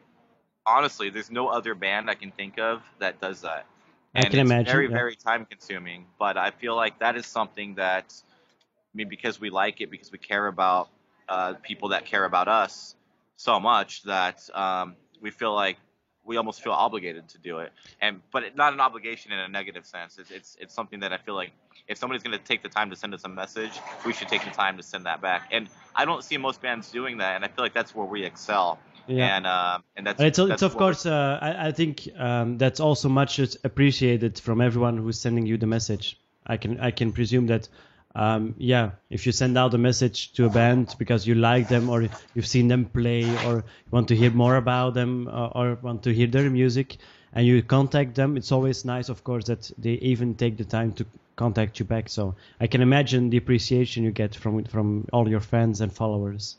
honestly, 0.66 1.10
there's 1.10 1.32
no 1.32 1.48
other 1.48 1.76
band 1.76 2.10
I 2.10 2.16
can 2.16 2.32
think 2.32 2.60
of 2.60 2.82
that 3.00 3.20
does 3.20 3.42
that. 3.42 3.66
I 4.14 4.24
can 4.24 4.32
it's 4.32 4.36
imagine, 4.40 4.72
very, 4.72 4.90
yeah. 4.90 4.96
very 4.96 5.16
time 5.16 5.46
consuming. 5.46 6.06
But 6.20 6.38
I 6.38 6.52
feel 6.52 6.76
like 6.76 7.00
that 7.00 7.16
is 7.16 7.26
something 7.26 7.76
that, 7.76 8.14
I 8.14 8.94
mean, 8.94 9.10
because 9.10 9.40
we 9.40 9.50
like 9.50 9.82
it, 9.82 9.90
because 9.90 10.12
we 10.12 10.18
care 10.18 10.48
about 10.48 10.90
uh, 11.30 11.54
people 11.62 11.90
that 11.90 12.06
care 12.06 12.26
about 12.26 12.48
us 12.48 12.96
so 13.38 13.60
much 13.60 14.04
that 14.04 14.48
um, 14.54 14.96
we 15.22 15.32
feel 15.32 15.56
like 15.56 15.78
we 16.24 16.38
almost 16.38 16.62
feel 16.62 16.74
obligated 16.74 17.28
to 17.30 17.38
do 17.40 17.60
it. 17.60 17.72
And 18.02 18.22
but 18.32 18.44
it, 18.44 18.56
not 18.56 18.74
an 18.74 18.80
obligation 18.80 19.32
in 19.32 19.40
a 19.40 19.48
negative 19.48 19.86
sense. 19.86 20.20
It's 20.20 20.30
it's, 20.30 20.58
it's 20.60 20.74
something 20.74 21.00
that 21.00 21.14
I 21.14 21.18
feel 21.18 21.36
like 21.36 21.52
if 21.88 21.98
somebody's 21.98 22.22
going 22.22 22.38
to 22.38 22.44
take 22.44 22.62
the 22.62 22.70
time 22.70 22.90
to 22.90 22.96
send 22.96 23.14
us 23.14 23.24
a 23.24 23.30
message, 23.30 23.72
we 24.06 24.14
should 24.14 24.28
take 24.28 24.44
the 24.44 24.52
time 24.52 24.78
to 24.78 24.84
send 24.84 25.06
that 25.06 25.22
back. 25.22 25.50
And 25.52 25.68
I 25.96 26.06
don't 26.06 26.24
see 26.24 26.38
most 26.38 26.62
bands 26.62 26.92
doing 26.92 27.18
that, 27.18 27.36
and 27.36 27.46
I 27.46 27.48
feel 27.48 27.64
like 27.66 27.74
that's 27.74 27.96
where 27.96 28.06
we 28.06 28.24
excel. 28.24 28.78
Yeah. 29.08 29.38
And 29.38 29.48
uh, 29.48 29.80
and 29.96 30.08
that's 30.08 30.22
it's, 30.22 30.38
that's 30.38 30.52
it's 30.52 30.62
of 30.62 30.78
course, 30.78 31.06
uh, 31.06 31.40
I, 31.42 31.68
I 31.68 31.72
think 31.72 32.08
um, 32.18 32.58
that's 32.58 32.80
also 32.80 33.10
much 33.10 33.40
appreciated 33.64 34.40
from 34.40 34.62
everyone 34.62 34.98
who's 34.98 35.20
sending 35.20 35.46
you 35.46 35.58
the 35.58 35.68
message. 35.68 36.20
I 36.46 36.58
can 36.58 36.80
I 36.80 36.92
can 36.92 37.12
presume 37.12 37.48
that, 37.48 37.68
um, 38.16 38.56
yeah, 38.58 38.92
if 39.10 39.26
you 39.26 39.32
send 39.32 39.58
out 39.58 39.74
a 39.74 39.78
message 39.78 40.34
to 40.34 40.46
a 40.46 40.50
band 40.50 40.96
because 40.98 41.28
you 41.28 41.36
like 41.36 41.68
them 41.68 41.90
or 41.90 42.08
you've 42.34 42.48
seen 42.48 42.68
them 42.68 42.86
play 42.86 43.24
or 43.46 43.64
want 43.92 44.08
to 44.10 44.16
hear 44.16 44.32
more 44.32 44.56
about 44.56 44.94
them 44.94 45.28
uh, 45.28 45.48
or 45.48 45.78
want 45.82 46.04
to 46.04 46.14
hear 46.14 46.28
their 46.28 46.50
music 46.50 46.98
and 47.34 47.48
you 47.48 47.62
contact 47.64 48.16
them, 48.16 48.38
it's 48.38 48.52
always 48.52 48.84
nice, 48.84 49.10
of 49.10 49.24
course, 49.24 49.46
that 49.46 49.72
they 49.78 49.94
even 49.94 50.36
take 50.36 50.58
the 50.58 50.66
time 50.66 50.92
to 50.94 51.06
contact 51.36 51.80
you 51.80 51.86
back. 51.86 52.10
So 52.10 52.36
I 52.60 52.68
can 52.68 52.82
imagine 52.82 53.30
the 53.30 53.38
appreciation 53.38 54.04
you 54.04 54.12
get 54.12 54.36
from 54.36 54.64
from 54.66 55.08
all 55.14 55.28
your 55.30 55.40
fans 55.40 55.82
and 55.82 55.92
followers. 55.92 56.58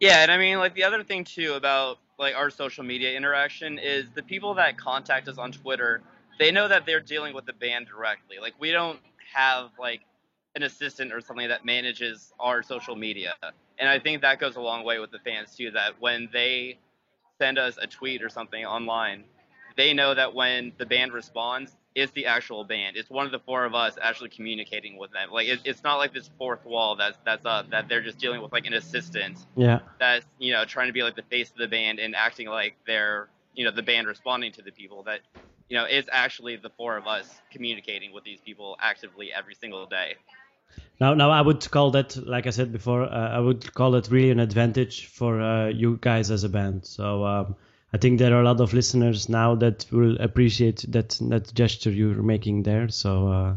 Yeah, 0.00 0.22
and 0.22 0.30
I 0.30 0.38
mean, 0.38 0.58
like 0.58 0.74
the 0.74 0.84
other 0.84 1.02
thing 1.02 1.24
too 1.24 1.54
about 1.54 1.98
like 2.18 2.34
our 2.34 2.50
social 2.50 2.84
media 2.84 3.16
interaction 3.16 3.78
is 3.78 4.06
the 4.14 4.22
people 4.22 4.54
that 4.54 4.76
contact 4.78 5.28
us 5.28 5.38
on 5.38 5.52
Twitter, 5.52 6.02
they 6.38 6.50
know 6.50 6.68
that 6.68 6.84
they're 6.86 7.00
dealing 7.00 7.34
with 7.34 7.46
the 7.46 7.52
band 7.54 7.86
directly. 7.88 8.36
Like 8.40 8.54
we 8.60 8.72
don't 8.72 9.00
have 9.34 9.70
like 9.78 10.02
an 10.54 10.62
assistant 10.62 11.12
or 11.12 11.20
something 11.20 11.48
that 11.48 11.64
manages 11.64 12.32
our 12.38 12.62
social 12.62 12.96
media, 12.96 13.34
and 13.78 13.88
I 13.88 13.98
think 13.98 14.22
that 14.22 14.38
goes 14.38 14.56
a 14.56 14.60
long 14.60 14.84
way 14.84 14.98
with 14.98 15.10
the 15.10 15.18
fans 15.20 15.54
too. 15.56 15.70
That 15.72 16.00
when 16.00 16.28
they 16.32 16.78
send 17.38 17.58
us 17.58 17.78
a 17.80 17.86
tweet 17.86 18.22
or 18.22 18.28
something 18.28 18.64
online, 18.64 19.24
they 19.76 19.94
know 19.94 20.14
that 20.14 20.34
when 20.34 20.72
the 20.78 20.86
band 20.86 21.12
responds, 21.12 21.76
it's 21.96 22.12
the 22.12 22.26
actual 22.26 22.64
band. 22.64 22.96
It's 22.96 23.10
one 23.10 23.26
of 23.26 23.32
the 23.32 23.40
four 23.40 23.64
of 23.64 23.74
us 23.74 23.98
actually 24.00 24.30
communicating 24.30 24.98
with 24.98 25.12
them. 25.12 25.30
Like 25.32 25.48
it, 25.48 25.60
it's 25.64 25.82
not 25.84 25.96
like 25.96 26.14
this 26.14 26.30
fourth 26.38 26.64
wall 26.66 26.96
that's 26.96 27.18
that's 27.26 27.46
up 27.46 27.70
that 27.70 27.88
they're 27.88 28.02
just 28.02 28.18
dealing 28.18 28.42
with 28.42 28.52
like 28.52 28.66
an 28.66 28.74
assistant 28.74 29.38
Yeah. 29.56 29.80
that's 30.00 30.26
you 30.38 30.52
know 30.52 30.64
trying 30.66 30.88
to 30.88 30.92
be 30.94 31.02
like 31.02 31.16
the 31.16 31.22
face 31.24 31.50
of 31.50 31.58
the 31.58 31.68
band 31.68 31.98
and 32.00 32.14
acting 32.16 32.48
like 32.48 32.76
they're 32.86 33.28
you 33.54 33.64
know 33.64 33.72
the 33.72 33.82
band 33.82 34.06
responding 34.08 34.52
to 34.54 34.62
the 34.62 34.72
people 34.72 35.04
that 35.04 35.20
you 35.68 35.76
know 35.78 35.86
it's 35.86 36.08
actually 36.12 36.56
the 36.56 36.70
four 36.70 36.96
of 36.96 37.06
us 37.08 37.40
communicating 37.50 38.12
with 38.12 38.24
these 38.24 38.40
people 38.40 38.76
actively 38.80 39.32
every 39.32 39.54
single 39.54 39.86
day 39.86 40.14
Now, 41.00 41.14
now 41.14 41.30
I 41.30 41.40
would 41.42 41.70
call 41.70 41.90
that, 41.92 42.16
like 42.16 42.46
I 42.46 42.50
said 42.50 42.72
before, 42.72 43.02
uh, 43.04 43.30
I 43.30 43.40
would 43.40 43.72
call 43.74 43.94
it 43.96 44.08
really 44.10 44.30
an 44.30 44.40
advantage 44.40 45.06
for 45.06 45.40
uh, 45.40 45.68
you 45.68 45.98
guys 46.00 46.30
as 46.30 46.44
a 46.44 46.48
band. 46.48 46.86
So 46.86 47.24
um, 47.24 47.56
I 47.92 47.98
think 47.98 48.18
there 48.18 48.34
are 48.34 48.40
a 48.40 48.44
lot 48.44 48.60
of 48.60 48.74
listeners 48.74 49.28
now 49.28 49.54
that 49.56 49.86
will 49.90 50.16
appreciate 50.20 50.84
that 50.88 51.18
that 51.28 51.54
gesture 51.54 51.90
you're 51.90 52.22
making 52.22 52.64
there. 52.64 52.88
So 52.88 53.28
uh, 53.28 53.56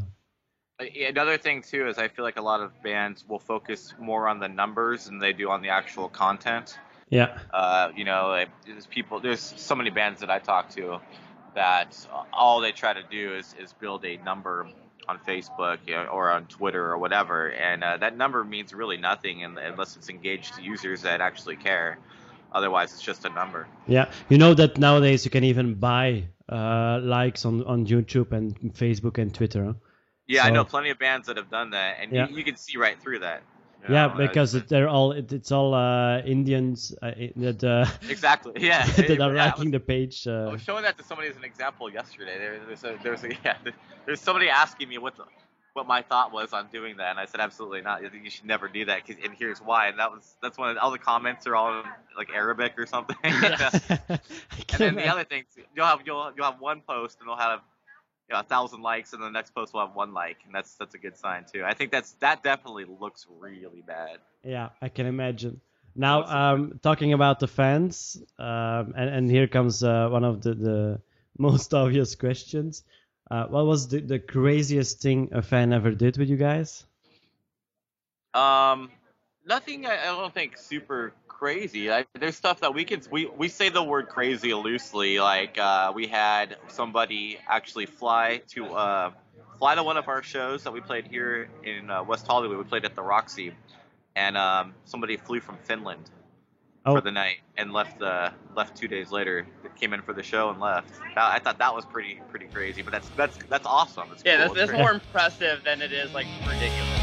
Another 0.80 1.38
thing 1.38 1.62
too 1.62 1.90
is 1.90 1.98
I 1.98 2.08
feel 2.08 2.24
like 2.24 2.38
a 2.38 2.42
lot 2.42 2.62
of 2.62 2.72
bands 2.82 3.26
will 3.28 3.40
focus 3.40 3.94
more 4.00 4.30
on 4.30 4.40
the 4.40 4.48
numbers 4.48 5.06
than 5.06 5.20
they 5.20 5.34
do 5.34 5.50
on 5.50 5.62
the 5.62 5.70
actual 5.70 6.08
content. 6.08 6.78
yeah, 7.10 7.38
Uh, 7.52 7.92
you 7.96 8.06
know, 8.06 8.30
like, 8.30 8.50
there's 8.66 8.86
people. 8.86 9.20
There's 9.20 9.42
so 9.42 9.76
many 9.76 9.90
bands 9.90 10.22
that 10.22 10.30
I 10.30 10.40
talk 10.40 10.70
to 10.76 11.02
that 11.56 11.98
all 12.32 12.62
they 12.62 12.72
try 12.72 12.94
to 12.94 13.04
do 13.04 13.36
is, 13.36 13.54
is 13.60 13.74
build 13.74 14.06
a 14.06 14.18
number 14.18 14.68
on 15.10 15.20
Facebook 15.28 15.80
you 15.86 15.96
know, 15.96 16.06
or 16.06 16.30
on 16.30 16.46
Twitter 16.46 16.86
or 16.86 16.98
whatever, 16.98 17.52
and 17.52 17.84
uh, 17.84 17.98
that 17.98 18.16
number 18.16 18.44
means 18.46 18.74
really 18.74 18.98
nothing 18.98 19.44
unless 19.44 19.98
it's 19.98 20.10
engaged 20.10 20.54
to 20.56 20.62
users 20.62 21.02
that 21.02 21.20
actually 21.20 21.58
care. 21.58 21.98
Otherwise, 22.52 22.94
it's 22.94 23.02
just 23.02 23.26
a 23.26 23.30
number. 23.30 23.68
yeah. 23.88 24.12
You 24.30 24.38
know 24.38 24.54
that 24.54 24.78
nowadays 24.78 25.26
you 25.26 25.32
can 25.32 25.44
even 25.44 25.76
buy 25.76 26.26
uh, 26.50 27.00
likes 27.02 27.46
on 27.46 27.64
on 27.64 27.86
YouTube 27.86 28.32
and 28.32 28.56
Facebook 28.74 29.18
and 29.18 29.34
Twitter. 29.34 29.66
huh? 29.66 29.74
Yeah, 30.28 30.44
I 30.46 30.50
know 30.52 30.64
plenty 30.64 30.90
of 30.92 31.00
bands 31.00 31.28
that 31.28 31.38
have 31.38 31.50
done 31.50 31.72
that, 31.72 31.98
and 32.02 32.12
Yeah. 32.12 32.28
you, 32.28 32.38
you 32.38 32.44
can 32.44 32.56
see 32.56 32.78
right 32.78 33.00
through 33.00 33.20
that. 33.20 33.42
you 33.82 33.90
Yeah, 33.90 34.08
know, 34.08 34.10
uh, 34.10 34.34
because 34.34 34.56
it, 34.56 34.68
they're 34.70 34.88
all 34.90 35.12
it, 35.14 35.32
it's 35.32 35.52
all 35.52 35.74
uh, 35.74 36.20
Indians 36.22 36.94
uh, 37.02 37.12
that 37.38 37.64
uh, 37.64 37.86
exactly, 38.10 38.54
yeah, 38.58 38.86
that 38.86 39.20
are 39.20 39.34
Yeah, 39.34 39.54
I 39.54 39.56
liking 39.56 39.72
the 39.72 39.80
page. 39.80 40.28
I 40.46 40.52
Uh, 40.52 40.52
was 40.52 40.62
showing 40.62 40.84
that 40.84 40.98
to 40.98 41.04
somebody 41.04 41.30
as 41.30 41.38
an 41.38 41.44
example 41.44 41.90
yesterday. 41.92 42.38
There, 42.38 42.60
there's 42.66 42.84
a, 42.84 42.98
there's 43.04 43.24
a, 43.24 43.30
yeah, 43.46 43.58
there's 44.06 44.22
somebody 44.22 44.50
asking 44.50 44.90
me 44.90 44.98
what 44.98 45.16
the, 45.18 45.24
what 45.74 45.88
my 45.88 46.02
thought 46.02 46.32
was 46.32 46.54
on 46.54 46.68
doing 46.72 46.98
that, 46.98 47.12
and 47.12 47.20
I 47.20 47.26
said 47.26 47.40
absolutely 47.40 47.82
not. 47.82 48.04
I 48.04 48.10
think 48.10 48.24
You 48.24 48.30
should 48.30 48.46
never 48.46 48.68
do 48.68 48.86
that, 48.86 49.06
cause, 49.06 49.16
and 49.24 49.34
here's 49.38 49.60
why. 49.60 49.88
And 49.88 50.00
that 50.00 50.12
was 50.12 50.36
that's 50.42 50.58
when 50.58 50.78
all 50.78 50.92
the 50.92 50.98
comments 50.98 51.48
are 51.48 51.56
all 51.56 51.80
in, 51.80 51.86
like 52.18 52.30
Arabic 52.34 52.74
or 52.78 52.86
something. 52.86 53.18
and 53.24 54.20
then 54.78 54.96
the 54.96 55.08
other 55.08 55.24
thing, 55.24 55.44
you'll 55.76 55.86
have 55.86 56.02
you'll 56.06 56.32
you'll 56.36 56.46
have 56.46 56.60
one 56.60 56.82
post 56.82 57.20
and 57.20 57.28
it'll 57.28 57.38
have 57.38 57.62
you 58.30 58.36
know, 58.36 58.42
a 58.42 58.44
thousand 58.44 58.82
likes, 58.82 59.14
and 59.14 59.24
the 59.24 59.30
next 59.30 59.56
post 59.56 59.74
will 59.74 59.86
have 59.86 59.96
one 59.96 60.14
like, 60.14 60.38
and 60.46 60.54
that's 60.54 60.76
that's 60.76 60.94
a 60.96 61.00
good 61.00 61.18
sign 61.18 61.46
too. 61.52 61.64
I 61.66 61.74
think 61.74 61.92
that's 61.92 62.12
that 62.20 62.44
definitely 62.44 62.86
looks 62.86 63.26
really 63.40 63.84
bad. 63.86 64.20
Yeah, 64.44 64.70
I 64.82 64.90
can 64.90 65.08
imagine. 65.08 65.62
Now, 65.96 66.24
um, 66.24 66.80
talking 66.82 67.14
about 67.14 67.40
the 67.40 67.48
fans, 67.48 68.22
um, 68.38 68.94
and, 68.96 69.10
and 69.10 69.32
here 69.32 69.48
comes 69.48 69.84
uh, 69.84 70.08
one 70.10 70.24
of 70.24 70.42
the, 70.42 70.54
the 70.54 71.02
most 71.38 71.74
obvious 71.84 72.16
questions. 72.16 72.84
Uh, 73.30 73.46
what 73.46 73.66
was 73.66 73.88
the, 73.88 74.00
the 74.00 74.20
craziest 74.20 75.02
thing 75.02 75.30
a 75.32 75.42
fan 75.42 75.72
ever 75.72 75.92
did 75.92 76.18
with 76.18 76.30
you 76.30 76.38
guys? 76.38 76.84
Um, 78.34 78.90
nothing. 79.46 79.86
I, 79.86 80.02
I 80.02 80.06
don't 80.06 80.34
think 80.34 80.58
super 80.58 81.14
crazy. 81.28 81.92
I, 81.92 82.06
there's 82.20 82.36
stuff 82.36 82.62
that 82.62 82.74
we 82.74 82.86
can 82.86 83.02
we 83.12 83.28
we 83.28 83.48
say 83.48 83.70
the 83.70 83.84
word 83.84 84.10
crazy 84.10 84.54
loosely. 84.54 85.20
Like 85.20 85.58
uh, 85.58 85.92
we 85.94 86.08
had 86.08 86.58
somebody 86.68 87.40
actually 87.48 87.86
fly 87.86 88.42
to 88.50 88.66
uh, 88.66 89.12
fly 89.58 89.76
to 89.76 89.84
one 89.84 89.98
of 89.98 90.08
our 90.08 90.24
shows 90.24 90.64
that 90.64 90.74
we 90.74 90.82
played 90.82 91.08
here 91.08 91.50
in 91.64 91.90
uh, 91.90 92.04
West 92.04 92.26
Hollywood. 92.26 92.58
We 92.58 92.64
played 92.64 92.86
at 92.86 92.96
the 92.96 93.04
Roxy, 93.04 93.54
and 94.16 94.38
um, 94.38 94.74
somebody 94.86 95.18
flew 95.18 95.40
from 95.40 95.58
Finland 95.64 96.10
Oh. 96.86 96.96
for 96.96 97.02
the 97.02 97.12
night 97.12 97.38
and 97.58 97.74
left 97.74 98.02
uh, 98.02 98.32
left 98.56 98.78
two 98.78 98.88
days 98.88 99.12
later. 99.12 99.46
Came 99.80 99.94
in 99.94 100.02
for 100.02 100.14
the 100.14 100.24
show 100.24 100.50
and 100.50 100.60
left. 100.60 100.90
That, 101.16 101.32
I 101.32 101.40
thought 101.40 101.58
that 101.60 101.74
was 101.76 101.86
pretty 101.86 102.20
pretty 102.30 102.48
crazy, 102.48 102.82
but 102.82 102.92
that's 102.92 103.10
that's 103.10 103.38
that's 103.50 103.66
awesome. 103.66 104.10
It's 104.14 104.24
Yeah, 104.26 104.46
cool. 104.46 104.56
that's, 104.56 104.72
that's 104.72 104.80
more 104.80 104.92
impressive 104.92 105.64
than 105.64 105.82
it 105.82 105.92
is 105.92 106.14
like 106.14 106.28
ridiculous. 106.48 106.99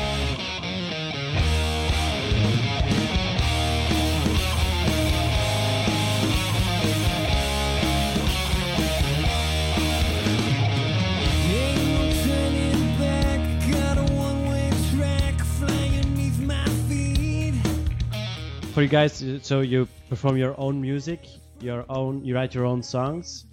For 18.77 18.83
you 18.83 18.89
guys, 18.89 19.25
so 19.41 19.63
you 19.63 19.89
perform 20.11 20.37
your 20.37 20.55
own 20.61 20.83
music, 20.83 21.21
your 21.63 21.87
own, 21.89 22.23
you 22.23 22.35
write 22.35 22.55
your 22.55 22.67
own 22.67 22.83
songs. 22.83 23.47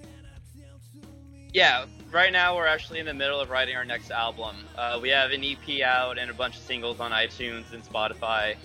Yeah, 1.53 1.85
right 2.11 2.33
now 2.33 2.57
we're 2.57 2.67
actually 2.67 2.99
in 2.99 3.05
the 3.05 3.13
middle 3.13 3.39
of 3.39 3.49
writing 3.49 3.77
our 3.77 3.85
next 3.85 4.11
album. 4.11 4.57
Uh, 4.77 4.99
we 5.01 5.07
have 5.07 5.31
an 5.31 5.41
EP 5.41 5.79
out 5.79 6.17
and 6.17 6.29
a 6.29 6.33
bunch 6.33 6.57
of 6.57 6.63
singles 6.63 6.99
on 6.99 7.11
iTunes 7.11 7.71
and 7.71 7.81
Spotify, 7.85 8.57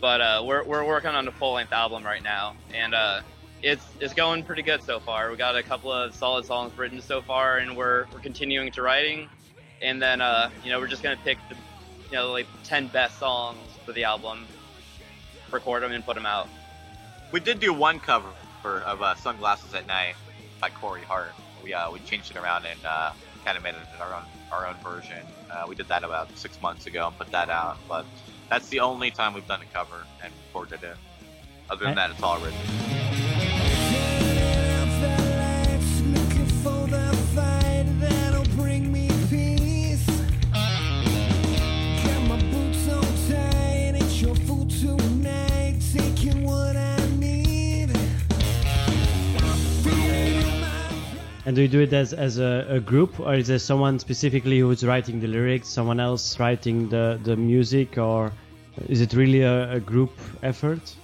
but 0.00 0.20
uh, 0.20 0.42
we're, 0.44 0.64
we're 0.64 0.84
working 0.84 1.10
on 1.10 1.28
a 1.28 1.30
full 1.30 1.52
length 1.52 1.72
album 1.72 2.02
right 2.02 2.24
now, 2.24 2.56
and 2.74 2.92
uh, 2.92 3.20
it's 3.62 3.86
it's 4.00 4.12
going 4.12 4.42
pretty 4.42 4.62
good 4.62 4.82
so 4.82 4.98
far. 4.98 5.30
We 5.30 5.36
got 5.36 5.54
a 5.54 5.62
couple 5.62 5.92
of 5.92 6.12
solid 6.12 6.44
songs 6.44 6.76
written 6.76 7.00
so 7.00 7.22
far, 7.22 7.58
and 7.58 7.76
we're 7.76 8.06
we're 8.12 8.18
continuing 8.18 8.72
to 8.72 8.82
writing, 8.82 9.28
and 9.80 10.02
then 10.02 10.20
uh, 10.20 10.50
you 10.64 10.72
know 10.72 10.80
we're 10.80 10.88
just 10.88 11.04
gonna 11.04 11.20
pick 11.22 11.38
the 11.48 11.54
you 11.54 12.16
know 12.16 12.32
like 12.32 12.48
ten 12.64 12.88
best 12.88 13.20
songs 13.20 13.60
for 13.86 13.92
the 13.92 14.02
album, 14.02 14.48
record 15.52 15.82
them 15.82 15.92
and 15.92 16.04
put 16.04 16.14
them 16.14 16.26
out. 16.26 16.48
We 17.32 17.40
did 17.40 17.60
do 17.60 17.72
one 17.72 18.00
cover 18.00 18.28
of 18.64 19.02
uh, 19.02 19.14
"Sunglasses 19.14 19.74
at 19.74 19.86
Night" 19.86 20.14
by 20.60 20.70
Corey 20.70 21.02
Hart. 21.02 21.32
We 21.62 21.74
uh, 21.74 21.90
we 21.90 22.00
changed 22.00 22.30
it 22.30 22.36
around 22.36 22.66
and 22.66 22.80
uh, 22.84 23.12
kind 23.44 23.56
of 23.56 23.62
made 23.62 23.74
it 23.74 24.00
our 24.00 24.14
own 24.14 24.22
our 24.52 24.66
own 24.66 24.74
version. 24.82 25.24
Uh, 25.50 25.64
we 25.68 25.74
did 25.74 25.88
that 25.88 26.04
about 26.04 26.36
six 26.36 26.60
months 26.60 26.86
ago 26.86 27.06
and 27.06 27.18
put 27.18 27.30
that 27.32 27.48
out. 27.50 27.78
But 27.88 28.04
that's 28.48 28.68
the 28.68 28.80
only 28.80 29.10
time 29.10 29.34
we've 29.34 29.46
done 29.46 29.62
a 29.62 29.66
cover 29.66 30.04
and 30.22 30.32
recorded 30.48 30.82
it. 30.82 30.96
Other 31.68 31.84
than 31.84 31.94
that, 31.94 32.10
it's 32.10 32.22
all 32.22 32.38
written. 32.40 32.99
And 51.50 51.56
do 51.56 51.62
you 51.62 51.68
do 51.68 51.80
it 51.80 51.92
as, 51.92 52.12
as 52.12 52.38
a, 52.38 52.64
a 52.68 52.78
group, 52.78 53.18
or 53.18 53.34
is 53.34 53.48
there 53.48 53.58
someone 53.58 53.98
specifically 53.98 54.60
who's 54.60 54.86
writing 54.86 55.18
the 55.18 55.26
lyrics, 55.26 55.66
someone 55.66 55.98
else 55.98 56.38
writing 56.38 56.88
the, 56.88 57.18
the 57.24 57.36
music, 57.36 57.98
or 57.98 58.30
is 58.88 59.00
it 59.00 59.14
really 59.14 59.42
a, 59.42 59.72
a 59.72 59.80
group 59.80 60.12
effort? 60.44 60.94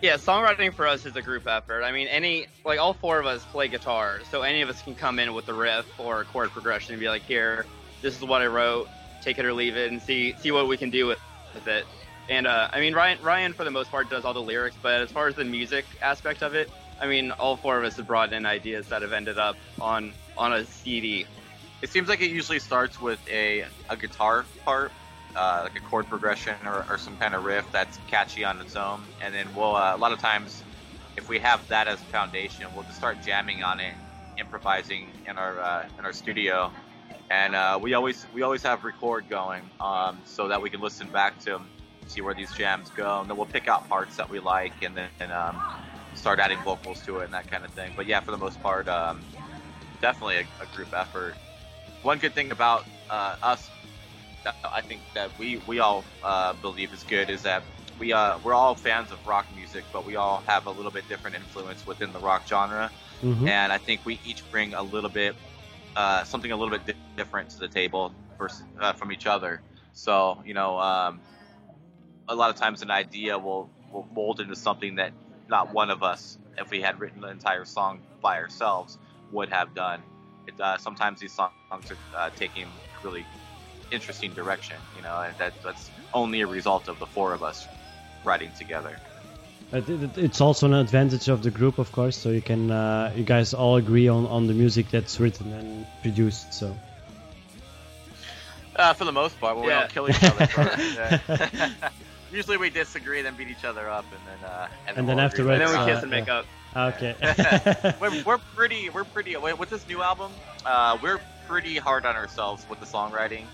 Yeah, 0.00 0.14
songwriting 0.16 0.72
for 0.72 0.86
us 0.86 1.04
is 1.04 1.16
a 1.16 1.20
group 1.20 1.46
effort. 1.46 1.82
I 1.82 1.92
mean, 1.92 2.08
any 2.08 2.46
like 2.64 2.78
all 2.78 2.94
four 2.94 3.20
of 3.20 3.26
us 3.26 3.44
play 3.52 3.68
guitar, 3.68 4.20
so 4.30 4.40
any 4.40 4.62
of 4.62 4.70
us 4.70 4.80
can 4.80 4.94
come 4.94 5.18
in 5.18 5.34
with 5.34 5.46
a 5.50 5.52
riff 5.52 5.84
or 6.00 6.22
a 6.22 6.24
chord 6.24 6.48
progression 6.48 6.94
and 6.94 7.00
be 7.00 7.10
like, 7.10 7.20
"Here, 7.20 7.66
this 8.00 8.16
is 8.16 8.24
what 8.24 8.40
I 8.40 8.46
wrote. 8.46 8.88
Take 9.20 9.38
it 9.38 9.44
or 9.44 9.52
leave 9.52 9.76
it, 9.76 9.92
and 9.92 10.00
see 10.00 10.34
see 10.38 10.50
what 10.50 10.66
we 10.66 10.78
can 10.78 10.88
do 10.88 11.04
with, 11.06 11.20
with 11.52 11.68
it." 11.68 11.84
And 12.28 12.46
uh, 12.46 12.68
I 12.72 12.80
mean, 12.80 12.94
Ryan 12.94 13.18
Ryan 13.22 13.52
for 13.52 13.64
the 13.64 13.70
most 13.70 13.90
part 13.90 14.08
does 14.08 14.24
all 14.24 14.34
the 14.34 14.42
lyrics, 14.42 14.76
but 14.80 15.00
as 15.00 15.10
far 15.10 15.28
as 15.28 15.34
the 15.34 15.44
music 15.44 15.84
aspect 16.00 16.42
of 16.42 16.54
it, 16.54 16.70
I 17.00 17.06
mean, 17.06 17.32
all 17.32 17.56
four 17.56 17.78
of 17.78 17.84
us 17.84 17.96
have 17.96 18.06
brought 18.06 18.32
in 18.32 18.46
ideas 18.46 18.88
that 18.88 19.02
have 19.02 19.12
ended 19.12 19.38
up 19.38 19.56
on 19.80 20.12
on 20.36 20.52
a 20.52 20.64
CD. 20.64 21.26
It 21.82 21.90
seems 21.90 22.08
like 22.08 22.20
it 22.20 22.30
usually 22.30 22.60
starts 22.60 23.00
with 23.00 23.18
a, 23.28 23.64
a 23.90 23.96
guitar 23.96 24.46
part, 24.64 24.92
uh, 25.34 25.62
like 25.64 25.76
a 25.76 25.80
chord 25.80 26.06
progression 26.06 26.54
or, 26.64 26.86
or 26.88 26.96
some 26.96 27.16
kind 27.16 27.34
of 27.34 27.44
riff 27.44 27.66
that's 27.72 27.98
catchy 28.06 28.44
on 28.44 28.60
its 28.60 28.76
own, 28.76 29.02
and 29.20 29.34
then 29.34 29.52
we'll 29.56 29.74
uh, 29.74 29.96
a 29.96 29.98
lot 29.98 30.12
of 30.12 30.20
times, 30.20 30.62
if 31.16 31.28
we 31.28 31.40
have 31.40 31.66
that 31.68 31.88
as 31.88 32.00
foundation, 32.00 32.66
we'll 32.72 32.84
just 32.84 32.98
start 32.98 33.16
jamming 33.24 33.64
on 33.64 33.80
it, 33.80 33.94
improvising 34.38 35.08
in 35.26 35.36
our 35.36 35.58
uh, 35.60 35.84
in 35.98 36.04
our 36.04 36.12
studio, 36.12 36.70
and 37.30 37.56
uh, 37.56 37.76
we 37.82 37.94
always 37.94 38.26
we 38.32 38.42
always 38.42 38.62
have 38.62 38.84
record 38.84 39.28
going, 39.28 39.68
um, 39.80 40.20
so 40.24 40.46
that 40.46 40.62
we 40.62 40.70
can 40.70 40.80
listen 40.80 41.08
back 41.08 41.40
to 41.40 41.60
see 42.12 42.20
where 42.20 42.34
these 42.34 42.52
jams 42.52 42.90
go, 42.90 43.20
and 43.20 43.30
then 43.30 43.36
we'll 43.36 43.46
pick 43.46 43.68
out 43.68 43.88
parts 43.88 44.16
that 44.16 44.28
we 44.28 44.38
like, 44.40 44.72
and 44.82 44.96
then 44.96 45.08
and, 45.20 45.32
um, 45.32 45.56
start 46.14 46.38
adding 46.38 46.58
vocals 46.62 47.00
to 47.06 47.20
it 47.20 47.24
and 47.24 47.32
that 47.34 47.50
kind 47.50 47.64
of 47.64 47.70
thing. 47.72 47.90
But 47.96 48.06
yeah, 48.06 48.20
for 48.20 48.30
the 48.32 48.36
most 48.38 48.62
part, 48.62 48.88
um, 48.88 49.24
definitely 50.00 50.36
a, 50.36 50.62
a 50.62 50.66
group 50.66 50.92
effort 50.94 51.34
one 52.02 52.18
good 52.18 52.34
thing 52.34 52.50
about 52.50 52.84
uh, 53.10 53.36
us 53.42 53.70
that 54.44 54.56
I 54.64 54.80
think 54.80 55.00
that 55.14 55.30
we 55.38 55.58
we 55.66 55.78
all 55.78 56.04
uh, 56.22 56.52
believe 56.54 56.92
is 56.92 57.04
good 57.04 57.30
is 57.30 57.42
that 57.42 57.62
we 57.98 58.12
uh, 58.12 58.38
we're 58.42 58.54
all 58.54 58.74
fans 58.74 59.12
of 59.12 59.24
rock 59.26 59.46
music, 59.54 59.84
but 59.92 60.04
we 60.04 60.16
all 60.16 60.42
have 60.46 60.66
a 60.66 60.70
little 60.70 60.90
bit 60.90 61.08
different 61.08 61.36
influence 61.36 61.86
within 61.86 62.12
the 62.12 62.18
rock 62.18 62.46
genre, 62.48 62.90
Mhm. 63.22 63.48
and 63.48 63.72
I 63.72 63.78
think 63.78 64.00
we 64.04 64.20
each 64.24 64.42
bring 64.50 64.74
a 64.74 64.82
little 64.82 65.10
bit 65.10 65.36
uh, 65.94 66.24
something 66.24 66.50
a 66.50 66.56
little 66.56 66.76
bit 66.76 66.86
di- 66.86 66.94
different 67.16 67.50
to 67.50 67.58
the 67.58 67.68
table 67.68 68.12
versus, 68.38 68.64
uh, 68.80 68.94
from 68.94 69.12
each 69.12 69.26
other. 69.26 69.62
So 69.92 70.42
you 70.44 70.54
know, 70.54 70.78
um, 70.80 71.20
a 72.28 72.34
lot 72.34 72.50
of 72.50 72.56
times 72.56 72.82
an 72.82 72.90
idea 72.90 73.38
will 73.38 73.68
will 73.92 74.06
mold 74.14 74.40
into 74.40 74.56
something 74.56 74.96
that 74.96 75.12
not 75.48 75.72
one 75.72 75.90
of 75.90 76.02
us, 76.02 76.38
if 76.58 76.70
we 76.70 76.80
had 76.80 76.98
written 77.00 77.20
the 77.20 77.28
entire 77.28 77.64
song 77.64 78.00
by 78.22 78.38
ourselves, 78.38 78.96
would 79.32 79.50
have 79.50 79.74
done. 79.74 80.02
It, 80.46 80.58
uh, 80.60 80.78
sometimes 80.78 81.20
these 81.20 81.32
songs 81.32 81.52
are 81.70 81.98
uh, 82.16 82.30
taking 82.30 82.72
really 83.02 83.26
interesting 83.90 84.32
direction, 84.32 84.76
you 84.96 85.02
know, 85.02 85.20
and 85.20 85.36
that, 85.38 85.52
that's 85.62 85.90
only 86.14 86.40
a 86.40 86.46
result 86.46 86.88
of 86.88 86.98
the 86.98 87.06
four 87.06 87.34
of 87.34 87.42
us 87.42 87.68
writing 88.24 88.50
together. 88.52 88.96
But 89.70 89.88
it- 89.88 90.02
it- 90.02 90.18
it's 90.18 90.40
also 90.40 90.66
an 90.66 90.74
advantage 90.74 91.28
of 91.28 91.42
the 91.42 91.50
group, 91.50 91.78
of 91.78 91.92
course. 91.92 92.16
So 92.16 92.30
you 92.30 92.40
can, 92.40 92.70
uh, 92.70 93.12
you 93.14 93.24
guys 93.24 93.52
all 93.52 93.76
agree 93.76 94.08
on, 94.08 94.26
on 94.26 94.46
the 94.46 94.54
music 94.54 94.88
that's 94.90 95.20
written 95.20 95.52
and 95.52 95.86
produced. 96.02 96.54
So 96.54 96.74
Uh, 98.74 98.94
for 98.94 99.04
the 99.04 99.12
most 99.12 99.38
part, 99.38 99.56
well, 99.56 99.66
we 99.66 99.70
Yeah. 99.70 99.80
don't 99.80 99.90
kill 99.90 100.08
each 100.08 100.24
other. 100.24 101.18
Usually 102.32 102.56
we 102.56 102.70
disagree, 102.70 103.20
then 103.22 103.36
beat 103.36 103.48
each 103.48 103.64
other 103.64 103.88
up, 103.88 104.06
and 104.10 104.20
then 104.26 104.50
uh, 104.50 104.68
and, 104.88 104.98
And 104.98 105.08
then 105.08 105.18
agree. 105.18 105.52
And 105.52 105.60
then 105.60 105.68
we 105.68 105.76
Uh, 105.76 105.86
kiss 105.86 106.02
and 106.02 106.10
make 106.10 106.28
up. 106.28 106.46
okay. 106.74 107.14
we're, 108.00 108.22
we're 108.26 108.38
pretty 108.38 108.88
we're 108.90 109.04
pretty 109.04 109.36
with 109.36 109.68
this 109.68 109.86
new 109.88 110.02
album 110.02 110.32
uh, 110.64 110.96
we're 111.02 111.20
pretty 111.46 111.76
hard 111.76 112.06
on 112.06 112.16
ourselves 112.16 112.64
with 112.70 112.80
the 112.80 112.86
songwriting 112.86 113.44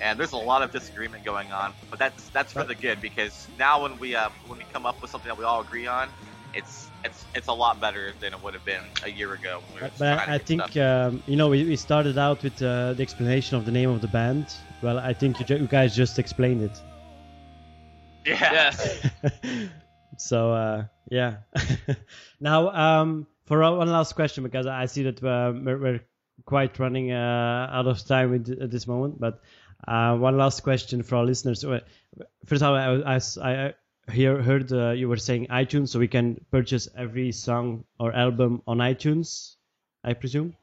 and 0.00 0.18
there's 0.18 0.32
a 0.32 0.36
lot 0.36 0.60
of 0.62 0.72
disagreement 0.72 1.24
going 1.24 1.52
on 1.52 1.72
but 1.88 2.00
that's 2.00 2.28
that's 2.30 2.52
for 2.52 2.64
the 2.64 2.74
good 2.74 3.00
because 3.00 3.46
now 3.60 3.82
when 3.82 3.96
we 4.00 4.16
uh, 4.16 4.28
when 4.48 4.58
we 4.58 4.64
come 4.72 4.86
up 4.86 5.00
with 5.00 5.10
something 5.10 5.28
that 5.28 5.38
we 5.38 5.44
all 5.44 5.60
agree 5.60 5.86
on 5.86 6.08
it's 6.52 6.88
it's 7.04 7.24
it's 7.34 7.48
a 7.48 7.52
lot 7.52 7.80
better 7.80 8.12
than 8.20 8.32
it 8.32 8.42
would 8.42 8.54
have 8.54 8.64
been 8.64 8.82
a 9.04 9.10
year 9.10 9.34
ago 9.34 9.60
when 9.66 9.74
we 9.76 9.80
were 9.82 9.90
But 9.98 10.28
I, 10.28 10.38
think 10.38 10.76
um, 10.76 11.22
you 11.26 11.36
know 11.36 11.48
we, 11.48 11.64
we 11.64 11.76
started 11.76 12.16
out 12.18 12.42
with 12.42 12.60
uh, 12.62 12.94
the 12.94 13.02
explanation 13.02 13.56
of 13.56 13.66
the 13.66 13.72
name 13.72 13.90
of 13.90 14.00
the 14.00 14.08
band. 14.08 14.46
Well, 14.82 14.98
I 14.98 15.12
think 15.12 15.38
you, 15.40 15.56
you 15.56 15.66
guys 15.66 15.94
just 15.94 16.18
explained 16.18 16.62
it. 16.62 16.80
Yeah 18.24 18.52
Yes. 18.52 19.08
so 20.18 20.52
uh, 20.52 20.84
yeah. 21.10 21.36
now 22.40 22.70
um, 22.70 23.26
for 23.46 23.60
one 23.60 23.76
one 23.78 23.90
last 23.90 24.14
question 24.14 24.44
because 24.44 24.66
I 24.66 24.86
see 24.86 25.02
that 25.04 25.22
uh, 25.22 25.52
we're, 25.54 25.78
we're 25.78 26.00
quite 26.44 26.78
running 26.78 27.12
uh, 27.12 27.68
out 27.70 27.86
of 27.86 28.04
time 28.04 28.34
at 28.34 28.70
this 28.70 28.86
moment. 28.86 29.20
But 29.20 29.40
uh, 29.86 30.16
one 30.16 30.36
last 30.36 30.62
question 30.62 31.02
for 31.02 31.16
our 31.16 31.24
listeners. 31.24 31.64
Uh, 31.64 31.80
First 32.46 32.62
of 32.62 32.68
all, 32.68 32.76
I, 32.76 33.16
I, 33.16 33.74
I 34.06 34.12
hear, 34.12 34.40
heard 34.40 34.72
uh, 34.72 34.90
you 34.90 35.08
were 35.08 35.16
saying 35.16 35.48
iTunes, 35.48 35.88
so 35.88 35.98
we 35.98 36.08
can 36.08 36.44
purchase 36.50 36.88
every 36.96 37.32
song 37.32 37.84
or 37.98 38.14
album 38.14 38.62
on 38.66 38.78
iTunes. 38.78 39.56
I 40.04 40.12
presume. 40.12 40.54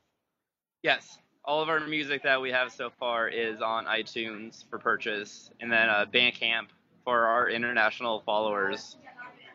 Yes. 0.83 1.17
All 1.43 1.61
of 1.61 1.69
our 1.69 1.79
music 1.79 2.23
that 2.23 2.39
we 2.39 2.51
have 2.51 2.71
so 2.71 2.91
far 2.99 3.27
is 3.27 3.61
on 3.61 3.85
iTunes 3.85 4.63
for 4.69 4.77
purchase, 4.77 5.49
and 5.59 5.71
then 5.71 5.89
uh, 5.89 6.05
Bandcamp 6.05 6.67
for 7.03 7.25
our 7.27 7.49
international 7.49 8.21
followers 8.25 8.97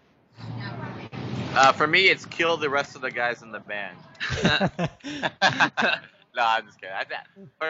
Uh, 1.55 1.73
for 1.73 1.87
me, 1.87 2.09
it's 2.09 2.27
kill 2.27 2.57
the 2.57 2.69
rest 2.69 2.97
of 2.97 3.03
the 3.03 3.11
guys 3.11 3.43
in 3.43 3.53
the 3.53 3.61
band. 3.61 3.97
no, 4.43 4.59
I'm 6.43 6.67
just 6.67 6.81
kidding. 6.81 6.95
I, 6.95 7.05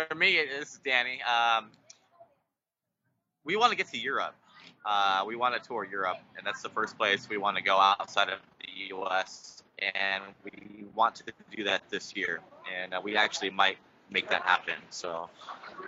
for 0.09 0.15
me, 0.15 0.39
it- 0.39 0.49
this 0.59 0.75
is 0.75 0.81
Danny. 0.85 1.21
Um, 1.23 1.71
we 3.45 3.57
want 3.57 3.71
to 3.71 3.77
get 3.77 3.89
to 3.89 3.99
Europe. 3.99 4.35
Uh, 4.85 5.25
we 5.27 5.37
want 5.37 5.61
to 5.61 5.69
tour 5.69 5.85
Europe, 5.85 6.19
and 6.37 6.47
that's 6.47 6.63
the 6.63 6.69
first 6.69 6.97
place 6.97 7.29
we 7.29 7.39
want 7.39 7.57
to 7.57 7.63
go 7.63 7.77
outside 7.77 8.29
of 8.29 8.39
the 8.61 8.69
U.S. 8.89 9.63
And 9.95 10.23
we 10.45 10.85
want 10.95 11.17
to 11.17 11.25
do 11.55 11.65
that 11.65 11.83
this 11.91 12.17
year, 12.17 12.41
and 12.75 12.95
uh, 12.95 13.01
we 13.03 13.17
actually 13.17 13.51
might 13.51 13.79
make 14.11 14.29
that 14.31 14.43
happen. 14.43 14.75
So 14.91 15.29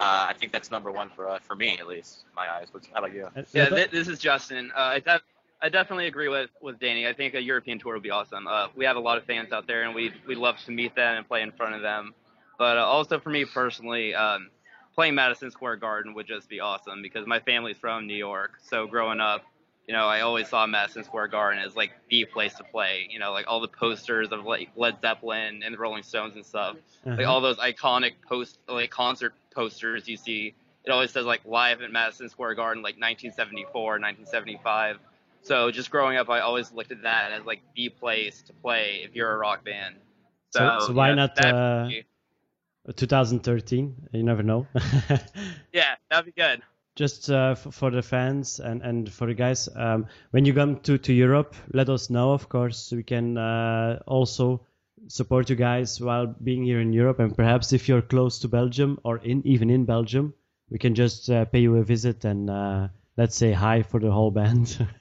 uh, 0.01 0.27
I 0.29 0.35
think 0.39 0.53
that's 0.53 0.71
number 0.71 0.91
one 0.91 1.11
for 1.15 1.29
uh, 1.29 1.39
for 1.41 1.55
me, 1.55 1.79
at 1.79 1.87
least, 1.87 2.25
in 2.29 2.35
my 2.35 2.51
eyes. 2.53 2.69
What's, 2.71 2.89
how 2.93 3.01
about 3.01 3.15
you? 3.15 3.29
Yeah, 3.53 3.69
th- 3.69 3.91
this 3.91 4.09
is 4.09 4.19
Justin. 4.19 4.71
Uh, 4.77 4.81
I, 4.81 5.01
def- 5.01 5.23
I 5.61 5.69
definitely 5.69 6.07
agree 6.07 6.29
with, 6.29 6.51
with 6.61 6.79
Danny. 6.79 7.07
I 7.07 7.13
think 7.13 7.35
a 7.35 7.43
European 7.43 7.79
tour 7.79 7.95
would 7.95 8.03
be 8.03 8.11
awesome. 8.11 8.47
Uh, 8.47 8.69
we 8.77 8.85
have 8.85 8.97
a 8.97 9.01
lot 9.01 9.19
of 9.19 9.25
fans 9.25 9.53
out 9.53 9.67
there, 9.67 9.83
and 9.83 9.95
we 9.95 10.13
we 10.27 10.35
love 10.35 10.59
to 10.67 10.71
meet 10.71 10.95
them 10.95 11.17
and 11.17 11.27
play 11.27 11.43
in 11.43 11.53
front 11.53 11.75
of 11.75 11.83
them. 11.83 12.15
But 12.59 12.77
uh, 12.77 12.85
also 12.85 13.19
for 13.21 13.31
me 13.31 13.45
personally, 13.45 14.15
um, 14.15 14.51
playing 14.95 15.15
Madison 15.15 15.51
Square 15.51 15.77
Garden 15.77 16.15
would 16.15 16.27
just 16.27 16.49
be 16.49 16.61
awesome 16.61 17.03
because 17.03 17.27
my 17.27 17.39
family's 17.41 17.77
from 17.77 18.07
New 18.07 18.17
York. 18.17 18.59
So 18.63 18.87
growing 18.87 19.21
up, 19.21 19.45
you 19.89 19.95
know, 19.95 20.07
I 20.07 20.21
always 20.21 20.49
saw 20.49 20.65
Madison 20.67 21.03
Square 21.03 21.29
Garden 21.29 21.61
as 21.65 21.75
like 21.75 21.91
the 22.11 22.25
place 22.27 22.55
to 22.57 22.65
play. 22.65 23.09
You 23.11 23.19
know, 23.19 23.33
like 23.33 23.47
all 23.49 23.61
the 23.61 23.69
posters 23.69 24.29
of 24.31 24.45
like 24.45 24.69
Led 24.77 25.01
Zeppelin 25.01 25.63
and 25.65 25.75
the 25.75 25.79
Rolling 25.79 26.03
Stones 26.05 26.37
and 26.37 26.45
stuff 26.47 26.77
like 27.07 27.21
Uh-huh. 27.21 27.31
all 27.33 27.41
those 27.41 27.57
iconic 27.57 28.13
post 28.29 28.59
like 28.69 28.91
concert 28.91 29.33
posters 29.55 30.07
you 30.07 30.17
see 30.17 30.55
it 30.85 30.91
always 30.91 31.11
says 31.11 31.25
like 31.27 31.41
live 31.45 31.81
at 31.83 31.91
madison 31.91 32.29
square 32.29 32.55
garden 32.55 32.81
like 32.83 32.95
1974 32.97 33.99
1975 33.99 34.99
so 35.43 35.71
just 35.71 35.91
growing 35.91 36.17
up 36.17 36.29
i 36.31 36.41
always 36.41 36.71
looked 36.73 36.93
at 36.93 37.03
that 37.03 37.33
as 37.33 37.45
like 37.45 37.61
the 37.75 37.89
place 37.89 38.43
to 38.43 38.53
play 38.53 39.01
if 39.05 39.15
you're 39.17 39.33
a 39.33 39.37
rock 39.37 39.65
band 39.65 39.97
So- 40.51 40.79
so 40.87 40.93
why 40.93 41.09
yeah, 41.09 41.15
not, 41.15 41.45
uh, 41.45 41.89
2013. 42.97 44.09
You 44.13 44.23
never 44.23 44.43
know. 44.43 44.67
yeah 45.73 45.95
that'd 46.11 46.27
be 46.27 46.33
good 46.41 46.63
just 46.99 47.31
uh, 47.31 47.55
f- 47.57 47.73
for 47.73 47.93
the 47.93 48.03
fans 48.03 48.59
and, 48.59 48.83
and 48.83 49.11
for 49.11 49.29
the 49.29 49.35
guys, 49.35 49.69
um, 49.77 50.07
when 50.33 50.45
you 50.45 50.53
come 50.53 50.81
to, 50.81 50.99
to 50.99 51.13
Europe, 51.13 51.55
let 51.73 51.89
us 51.89 52.11
know, 52.11 52.33
of 52.33 52.49
course, 52.49 52.91
we 52.91 53.05
can 53.05 53.39
uh, 53.39 54.01
also 54.05 54.67
support 55.07 55.49
you 55.49 55.55
guys 55.55 56.01
while 56.01 56.27
being 56.27 56.65
here 56.65 56.81
in 56.81 56.93
Europe. 56.93 57.21
And 57.21 57.37
perhaps 57.37 57.73
if 57.73 57.89
you're 57.89 58.03
close 58.03 58.41
to 58.41 58.49
Belgium 58.49 58.99
or 59.05 59.19
in 59.19 59.47
even 59.47 59.71
in 59.71 59.85
Belgium, 59.85 60.35
we 60.71 60.79
can 60.79 60.97
just 60.97 61.31
uh, 61.31 61.45
pay 61.45 61.61
you 61.61 61.77
a 61.77 61.85
visit 61.85 62.25
and 62.25 62.51
uh, 62.51 62.89
let's 63.17 63.37
say 63.37 63.53
hi 63.53 63.83
for 63.83 64.01
the 64.01 64.11
whole 64.11 64.33
band. 64.33 64.87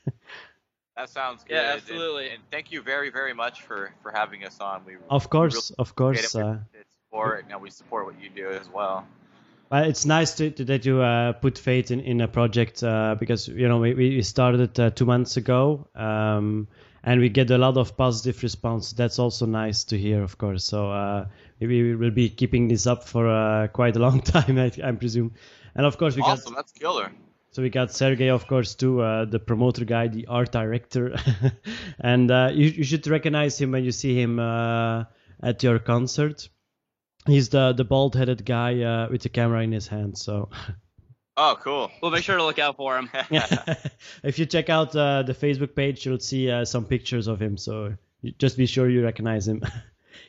That 0.95 1.09
sounds 1.09 1.43
good. 1.43 1.53
Yeah, 1.53 1.73
absolutely. 1.75 2.29
And, 2.31 2.41
thank 2.49 2.71
you 2.71 2.81
very, 2.81 3.11
very 3.11 3.31
much 3.31 3.61
for, 3.61 3.93
for 4.01 4.11
having 4.11 4.43
us 4.43 4.59
on. 4.59 4.81
We 4.83 4.95
of 5.11 5.29
course, 5.29 5.69
of 5.77 5.93
course. 5.93 6.35
Uh, 6.35 6.57
It's 6.73 6.89
support, 7.05 7.45
and 7.51 7.61
we 7.61 7.69
support 7.69 8.07
what 8.07 8.19
you 8.19 8.31
do 8.31 8.49
as 8.49 8.67
well. 8.67 9.05
Well, 9.69 9.83
it's 9.83 10.05
nice 10.05 10.33
to, 10.35 10.49
to, 10.51 10.65
that 10.65 10.85
you 10.85 11.01
uh, 11.01 11.33
put 11.33 11.57
faith 11.57 11.91
in, 11.91 11.99
in 11.99 12.21
a 12.21 12.27
project 12.27 12.81
uh, 12.83 13.15
because 13.19 13.49
you 13.49 13.67
know 13.67 13.79
we, 13.79 13.93
we 13.93 14.21
started 14.21 14.61
it 14.61 14.79
uh, 14.79 14.89
two 14.91 15.05
months 15.05 15.35
ago 15.35 15.87
um, 15.93 16.69
and 17.03 17.19
we 17.19 17.27
get 17.29 17.51
a 17.51 17.57
lot 17.57 17.77
of 17.77 17.97
positive 17.97 18.41
response. 18.43 18.93
That's 18.93 19.19
also 19.19 19.45
nice 19.45 19.83
to 19.85 19.97
hear, 19.97 20.23
of 20.23 20.37
course. 20.37 20.63
So 20.63 20.91
uh, 20.91 21.25
we 21.59 21.95
will 21.95 22.11
be 22.11 22.29
keeping 22.29 22.69
this 22.69 22.87
up 22.87 23.07
for 23.07 23.27
uh, 23.29 23.67
quite 23.67 23.95
a 23.97 23.99
long 23.99 24.21
time, 24.35 24.57
I, 24.57 24.71
I 24.83 24.91
presume. 24.93 25.33
And 25.75 25.85
of 25.85 25.97
course 25.97 26.15
we 26.15 26.21
awesome, 26.21 26.53
got 26.53 26.65
that's 26.65 26.71
killer. 26.71 27.11
so 27.51 27.61
we 27.61 27.69
got 27.69 27.91
Sergey, 27.91 28.29
of 28.29 28.47
course, 28.47 28.73
too, 28.73 29.01
uh, 29.01 29.25
the 29.25 29.39
promoter 29.39 29.83
guy, 29.83 30.07
the 30.07 30.27
art 30.27 30.51
director, 30.51 31.15
and 31.99 32.31
uh, 32.31 32.51
you, 32.53 32.67
you 32.69 32.83
should 32.83 33.05
recognize 33.07 33.59
him 33.59 33.71
when 33.71 33.83
you 33.83 33.91
see 33.91 34.19
him 34.19 34.39
uh, 34.39 35.03
at 35.43 35.61
your 35.61 35.79
concert. 35.79 36.49
He's 37.27 37.49
the 37.49 37.73
the 37.73 37.83
bald 37.83 38.15
headed 38.15 38.45
guy 38.45 38.81
uh, 38.81 39.09
with 39.09 39.21
the 39.21 39.29
camera 39.29 39.61
in 39.61 39.71
his 39.71 39.87
hand. 39.87 40.17
So. 40.17 40.49
Oh, 41.39 41.55
cool. 41.61 41.91
we'll 42.01 42.09
make 42.09 42.23
sure 42.23 42.35
to 42.35 42.43
look 42.43 42.57
out 42.57 42.77
for 42.77 42.97
him 42.97 43.11
if 44.23 44.39
you 44.39 44.47
check 44.47 44.71
out 44.71 44.95
uh, 44.95 45.21
the 45.21 45.35
Facebook 45.35 45.75
page, 45.75 46.03
you'll 46.03 46.19
see 46.19 46.49
uh, 46.49 46.65
some 46.65 46.83
pictures 46.83 47.27
of 47.27 47.39
him. 47.39 47.57
So 47.57 47.93
just 48.39 48.57
be 48.57 48.65
sure 48.65 48.89
you 48.89 49.03
recognize 49.03 49.47
him. 49.47 49.61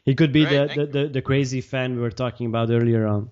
he 0.05 0.15
could 0.15 0.35
be 0.35 0.45
Great, 0.45 0.75
the, 0.75 0.85
the, 0.85 0.87
the, 0.87 1.09
the 1.09 1.23
crazy 1.23 1.63
fan 1.63 1.97
we 1.97 2.03
were 2.03 2.11
talking 2.11 2.47
about 2.47 2.69
earlier 2.69 3.07
on. 3.07 3.31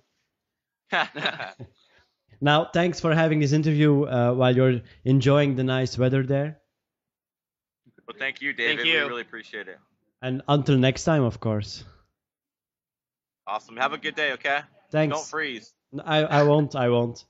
Now, 2.40 2.66
thanks 2.66 3.00
for 3.00 3.14
having 3.14 3.40
this 3.40 3.52
interview 3.52 4.04
uh, 4.04 4.32
while 4.32 4.54
you're 4.54 4.80
enjoying 5.04 5.56
the 5.56 5.64
nice 5.64 5.96
weather 5.96 6.22
there. 6.22 6.58
well, 8.06 8.16
thank 8.18 8.42
you, 8.42 8.52
David. 8.52 8.76
Thank 8.76 8.88
you. 8.88 9.02
We 9.02 9.08
really 9.08 9.22
appreciate 9.22 9.68
it. 9.68 9.78
And 10.22 10.42
until 10.48 10.76
next 10.76 11.04
time, 11.04 11.22
of 11.22 11.40
course. 11.40 11.84
Awesome. 13.46 13.76
Have 13.76 13.92
a 13.92 13.98
good 13.98 14.14
day, 14.14 14.32
okay? 14.32 14.60
Thanks. 14.90 15.16
Don't 15.16 15.26
freeze. 15.26 15.72
I, 16.04 16.24
I 16.24 16.42
won't. 16.42 16.74
I 16.74 16.88
won't. 16.88 17.24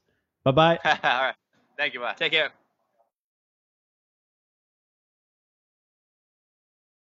Bye 0.44 0.52
bye. 0.52 0.78
All 0.84 0.92
right. 1.02 1.34
Thank 1.76 1.94
you. 1.94 2.00
Bye. 2.00 2.14
take 2.16 2.32
care 2.32 2.52